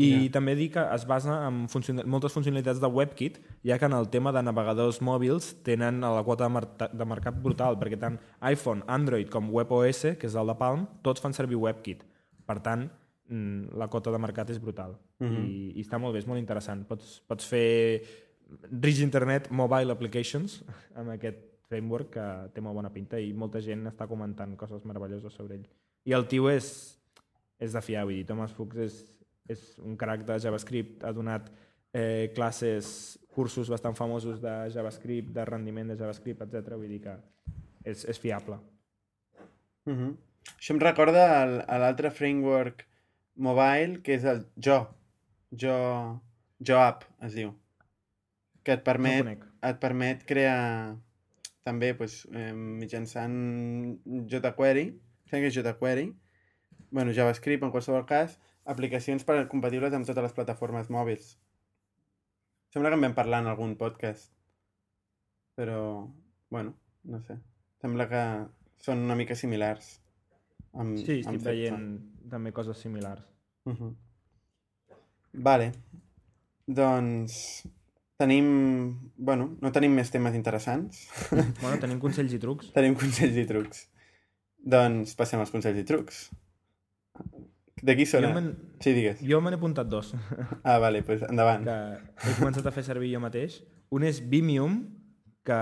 [0.00, 0.30] I Ja.
[0.32, 2.06] també dir que es basa en funcional...
[2.08, 6.48] moltes funcionalitats de WebKit, ja que en el tema de navegadors mòbils tenen la quota
[6.48, 10.56] de, mar de mercat brutal, perquè tant iPhone, Android com WebOS, que és el de
[10.58, 12.02] Palm, tots fan servir WebKit.
[12.48, 12.88] Per tant,
[13.28, 14.96] mm, la quota de mercat és brutal.
[15.20, 15.44] Mhm.
[15.44, 16.86] I, I està molt bé, és molt interessant.
[16.88, 18.02] Pots, pots fer
[18.72, 20.62] Rich Internet Mobile Applications
[20.98, 25.34] amb aquest framework que té molt bona pinta i molta gent està comentant coses meravelloses
[25.34, 25.66] sobre ell.
[26.04, 26.68] I el tio és,
[27.62, 29.02] és de fiar, vull dir, Thomas Fuchs és,
[29.50, 31.50] és un crack de JavaScript, ha donat
[31.92, 36.74] eh, classes, cursos bastant famosos de JavaScript, de rendiment de JavaScript, etc.
[36.76, 37.16] Vull dir que
[37.84, 38.58] és, és fiable.
[39.86, 40.16] Uh -huh.
[40.58, 42.86] Això em recorda a l'altre framework
[43.34, 44.88] mobile, que és el Jo.
[45.50, 46.20] Jo,
[46.66, 47.54] jo App, es diu.
[48.62, 49.44] Que et No permet, conec.
[49.62, 50.96] et permet crear
[51.66, 53.36] també doncs, eh, mitjançant
[54.30, 54.86] jQuery,
[55.30, 56.08] sembla que és jQuery,
[56.90, 61.36] bueno, JavaScript en qualsevol cas, aplicacions per compatibles amb totes les plataformes mòbils.
[62.72, 64.32] Sembla que en vam parlar en algun podcast.
[65.56, 66.08] Però,
[66.50, 67.36] bueno, no sé.
[67.82, 68.22] Sembla que
[68.80, 69.98] són una mica similars.
[70.72, 71.84] Amb, Sí, estic amb veient
[72.32, 73.26] també coses similars.
[73.68, 73.94] Uh -huh.
[75.32, 75.72] Vale.
[76.66, 77.66] Doncs
[78.18, 79.10] tenim...
[79.16, 81.08] Bueno, no tenim més temes interessants.
[81.62, 82.72] Bueno, tenim consells i trucs.
[82.72, 83.88] tenim consells i trucs.
[84.62, 86.30] Doncs passem als consells i trucs.
[87.82, 88.30] De qui sona?
[88.80, 89.18] Sí, digues.
[89.26, 90.12] jo me n'he apuntat dos,
[90.62, 91.64] Ah, vale, doncs pues endavant.
[91.66, 93.60] que he començat a fer servir jo mateix.
[93.90, 94.76] Un és Vimium,
[95.44, 95.58] que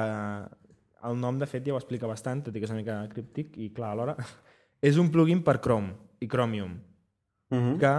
[1.09, 3.57] el nom, de fet, ja ho explica bastant, tot i que és una mica críptic,
[3.57, 4.17] i clar, alhora,
[4.85, 6.79] és un plugin per Chrome i Chromium,
[7.51, 7.79] Uh -huh.
[7.83, 7.91] que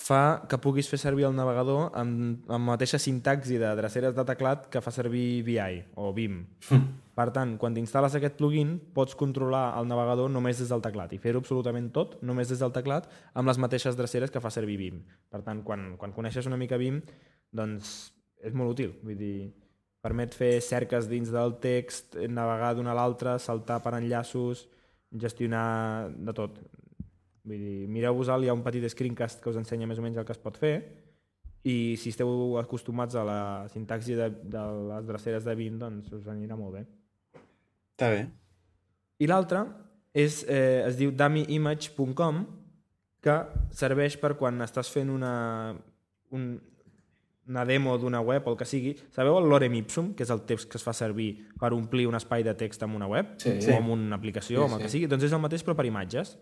[0.00, 4.24] fa que puguis fer servir el navegador amb, amb la mateixa sintaxi de dreceres de
[4.24, 6.40] teclat que fa servir VI o Vim.
[7.20, 11.20] Per tant, quan t'instal·les aquest plugin, pots controlar el navegador només des del teclat i
[11.20, 15.02] fer-ho absolutament tot només des del teclat amb les mateixes dreceres que fa servir Vim.
[15.28, 17.02] Per tant, quan, quan coneixes una mica Vim,
[17.52, 18.94] doncs és molt útil.
[19.04, 19.50] Vull dir,
[20.00, 24.64] permet fer cerques dins del text, navegar d'una a l'altra, saltar per enllaços,
[25.12, 26.56] gestionar de tot.
[27.50, 30.26] Vull dir, mireu-vos-el, hi ha un petit screencast que us ensenya més o menys el
[30.28, 30.74] que es pot fer
[31.68, 34.62] i si esteu acostumats a la sintaxi de, de
[34.94, 36.86] les dreceres de Vim, doncs us anirà molt bé.
[37.92, 38.22] Està bé.
[39.20, 39.66] I l'altre
[40.16, 42.40] és, eh, es diu dummyimage.com
[43.20, 43.36] que
[43.76, 45.34] serveix per quan estàs fent una,
[46.32, 46.46] un,
[47.50, 48.94] una demo d'una web o el que sigui.
[49.12, 52.16] Sabeu el lorem ipsum, que és el text que es fa servir per omplir un
[52.16, 53.36] espai de text amb una web?
[53.42, 53.58] Sí.
[53.68, 54.82] O amb una aplicació, Sí, o el sí.
[54.86, 55.10] que sigui?
[55.12, 56.38] Doncs és el mateix però per imatges.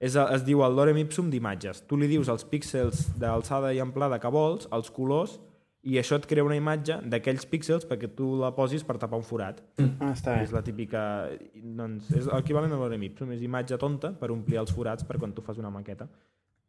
[0.00, 1.84] És, es diu el lorem ipsum d'imatges.
[1.86, 5.36] Tu li dius els píxels d'alçada i amplada que vols, els colors,
[5.80, 9.24] i això et crea una imatge d'aquells píxels perquè tu la posis per tapar un
[9.24, 9.62] forat.
[10.00, 10.44] Ah, està bé.
[10.44, 11.02] És la típica...
[11.54, 15.32] Doncs, és l'equivalent a l'orem ipsum, és imatge tonta per omplir els forats per quan
[15.36, 16.08] tu fas una maqueta.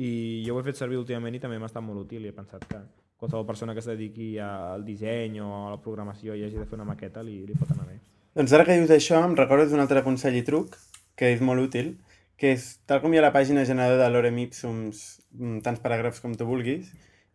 [0.01, 2.35] I jo ho he fet servir últimament i també m'ha estat molt útil i he
[2.35, 2.79] pensat que
[3.21, 6.79] qualsevol persona que es dediqui al disseny o a la programació i hagi de fer
[6.79, 7.99] una maqueta li, li pot anar bé.
[8.35, 10.79] Doncs ara que dius això, em recordes d'un altre consell i truc,
[11.19, 11.93] que és molt útil,
[12.41, 14.97] que és, tal com hi ha la pàgina generador de Lorem Ipsums,
[15.37, 16.85] mm, tants paràgrafs com tu vulguis,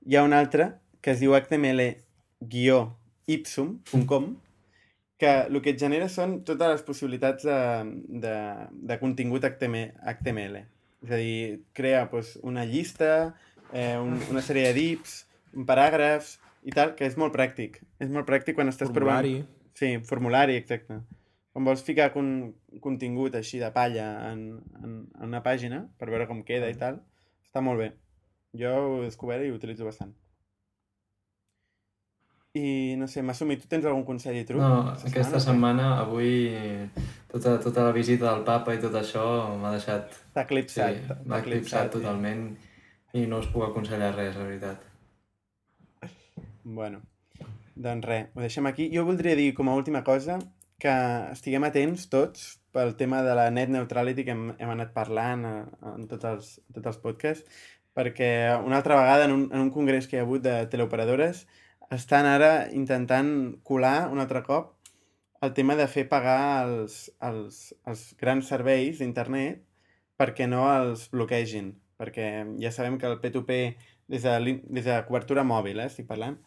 [0.02, 0.64] hi ha un altre
[1.00, 4.24] que es diu html-ipsum.com,
[5.16, 7.60] que el que et genera són totes les possibilitats de,
[8.24, 8.34] de,
[8.90, 10.54] de contingut HTML.
[11.06, 13.10] És a dir, crea doncs, una llista,
[13.70, 17.78] eh, un, una sèrie de dips, un paràgrafs i tal, que és molt pràctic.
[18.02, 19.38] És molt pràctic quan estàs Formulari.
[19.38, 19.54] provant...
[19.76, 21.02] Sí, formulari, exacte.
[21.56, 22.26] Quan vols ficar con,
[22.84, 24.40] contingut així de palla en,
[24.84, 26.98] en, en una pàgina per veure com queda i tal,
[27.46, 27.86] està molt bé.
[28.60, 30.10] Jo ho he descobert i ho utilitzo bastant.
[32.56, 34.60] I no sé, Masumi, tu tens algun consell i truc?
[34.60, 35.42] No, aquesta o què?
[35.46, 36.30] setmana, avui,
[37.32, 39.24] tota, tota la visita del papa i tot això
[39.60, 40.12] m'ha deixat...
[40.36, 41.02] T'ha Sí, eclipsat.
[41.08, 41.94] t'ha m'ha eclipsat sí.
[41.98, 42.46] totalment
[43.16, 44.84] i no us puc aconsellar res, la veritat.
[46.64, 47.00] Bueno,
[47.76, 48.88] doncs res, ho deixem aquí.
[48.92, 50.38] Jo voldria dir com a última cosa
[50.82, 50.94] que
[51.32, 52.46] estiguem atents tots
[52.76, 55.62] pel tema de la net neutrality que hem, hem anat parlant eh,
[55.94, 57.60] en tots els, tots els podcasts,
[57.96, 61.46] perquè una altra vegada en un, en un congrés que hi ha hagut de teleoperadores
[61.94, 63.30] estan ara intentant
[63.64, 64.74] colar un altre cop
[65.46, 69.62] el tema de fer pagar els, els, els grans serveis d'internet
[70.20, 72.28] perquè no els bloquegin, perquè
[72.60, 73.58] ja sabem que el P2P
[74.12, 76.38] des de, des de cobertura mòbil, eh, estic parlant,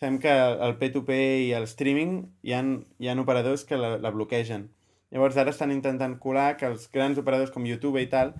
[0.00, 1.18] sabem que el P2P
[1.48, 2.62] i el streaming hi ha,
[2.98, 4.68] hi ha operadors que la, la bloquegen.
[5.14, 8.34] Llavors ara estan intentant colar que els grans operadors com YouTube i tal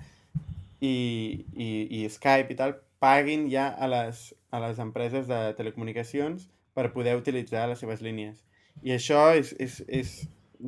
[0.83, 1.69] i, i,
[2.01, 7.15] i Skype i tal paguin ja a les, a les empreses de telecomunicacions per poder
[7.17, 8.43] utilitzar les seves línies.
[8.83, 10.15] I això és, és, és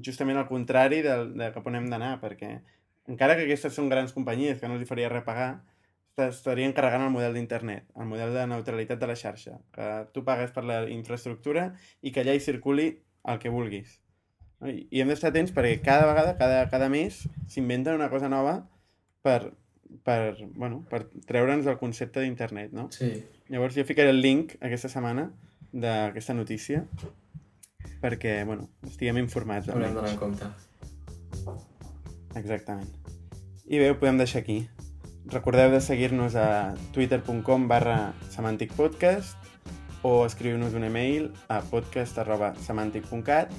[0.04, 2.58] justament el contrari del, de cap on hem d'anar, perquè
[3.10, 5.56] encara que aquestes són grans companyies que no els faria res pagar,
[6.24, 10.54] estarien carregant el model d'internet, el model de neutralitat de la xarxa, que tu pagues
[10.54, 11.68] per la infraestructura
[12.00, 12.88] i que allà hi circuli
[13.28, 13.98] el que vulguis.
[14.64, 18.62] I hem d'estar atents perquè cada vegada, cada, cada mes, s'inventen una cosa nova
[19.22, 19.52] per,
[20.06, 22.88] per, bueno, per treure'ns el concepte d'internet, no?
[22.94, 23.12] Sí,
[23.48, 25.28] Llavors jo ficaré el link aquesta setmana
[25.70, 26.82] d'aquesta notícia
[28.02, 29.68] perquè, bueno, estiguem informats.
[29.70, 30.48] Haurem d'anar en compte.
[32.36, 32.90] Exactament.
[33.66, 34.64] I bé, ho podem deixar aquí.
[35.26, 39.34] Recordeu de seguir-nos a twitter.com barra semanticpodcast
[40.06, 43.50] o escriu-nos un email a podcast arroba semantic.cat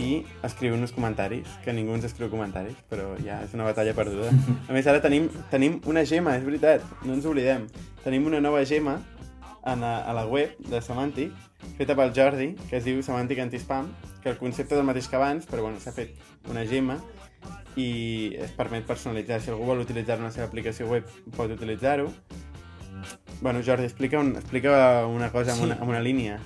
[0.00, 4.32] i escriu-nos comentaris, que ningú ens escriu comentaris, però ja és una batalla perduda.
[4.70, 7.66] A més, ara tenim, tenim una gema, és veritat, no ens oblidem.
[8.00, 8.96] Tenim una nova gema
[9.60, 11.34] a la, a la web de Semantic,
[11.76, 13.90] feta pel Jordi, que es diu Semantic Antispam,
[14.22, 16.16] que el concepte és el mateix que abans, però bueno, s'ha fet
[16.48, 16.96] una gema
[17.76, 19.40] i es permet personalitzar.
[19.40, 22.10] Si algú vol utilitzar una seva aplicació web, pot utilitzar-ho.
[23.40, 25.66] Bueno, Jordi, explica, un, explica una cosa amb, Sí.
[25.66, 26.38] una, amb una línia.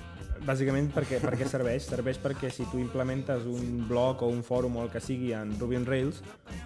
[0.43, 1.85] Bàsicament, per què, per què serveix?
[1.87, 5.53] Serveix perquè si tu implementes un blog o un fòrum o el que sigui en
[5.59, 6.19] Ruby on Rails,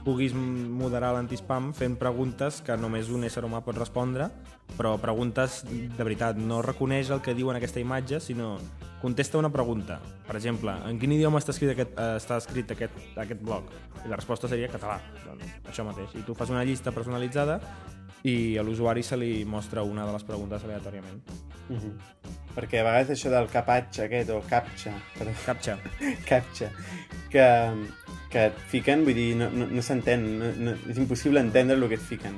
[0.05, 4.31] puguis moderar l'antispam fent preguntes que només un ésser humà pot respondre,
[4.75, 8.55] però preguntes de veritat, no reconeix el que diu en aquesta imatge, sinó
[9.01, 9.99] contesta una pregunta.
[10.27, 13.69] Per exemple, en quin idioma està escrit aquest, eh, està escrit aquest, aquest blog?
[14.03, 14.99] I la resposta seria català.
[15.23, 16.17] Doncs això mateix.
[16.19, 17.59] I tu fas una llista personalitzada
[18.27, 21.21] i a l'usuari se li mostra una de les preguntes aleatòriament.
[21.69, 21.93] Uh -huh.
[22.55, 25.77] Perquè a vegades això del capatxa aquest, o captxa, perdó, Captcha.
[26.29, 26.71] captxa,
[27.29, 27.45] que,
[28.29, 31.87] que et fiquen, vull dir, no, no, no s'entén, no, no, és impossible entendre el
[31.87, 32.35] que et fiquen.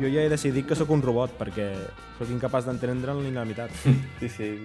[0.00, 1.72] Jo ja he decidit que sóc un robot perquè
[2.18, 3.70] sóc incapaç d'entendre'n ni la meitat.
[4.20, 4.58] Sí, sí.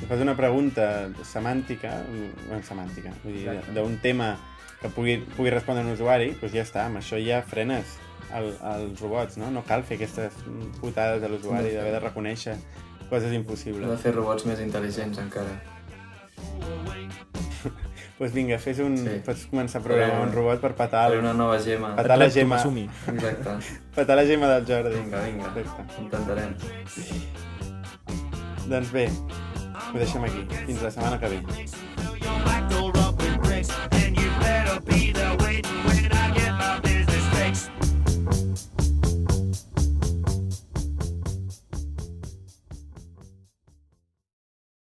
[0.00, 2.04] Si fas una pregunta semàntica,
[2.48, 4.36] bueno, semàntica, vull dir, d'un tema
[4.80, 7.98] que pugui, pugui respondre un usuari, doncs ja està, amb això ja frenes
[8.34, 9.50] el, els robots, no?
[9.50, 10.32] No cal fer aquestes
[10.80, 12.56] putades a l'usuari d'haver de reconèixer
[13.10, 14.00] coses Hem de impossibles.
[14.02, 15.60] fer robots més intel·ligents encara.
[16.56, 17.72] Doncs
[18.18, 18.96] pues vinga, fes un...
[18.96, 19.16] Sí.
[19.26, 21.94] Pots començar a programar un robot per petar, Faré una nova gema.
[21.96, 22.58] petar la gema.
[23.12, 23.56] Exacte.
[23.96, 24.96] petar la gema del Jordi.
[24.96, 25.54] Vinga, vinga.
[25.54, 26.02] Perfecte.
[26.02, 26.54] Intentarem.
[28.66, 29.08] Doncs bé,
[29.92, 30.46] ho deixem aquí.
[30.66, 33.05] Fins la setmana que ve.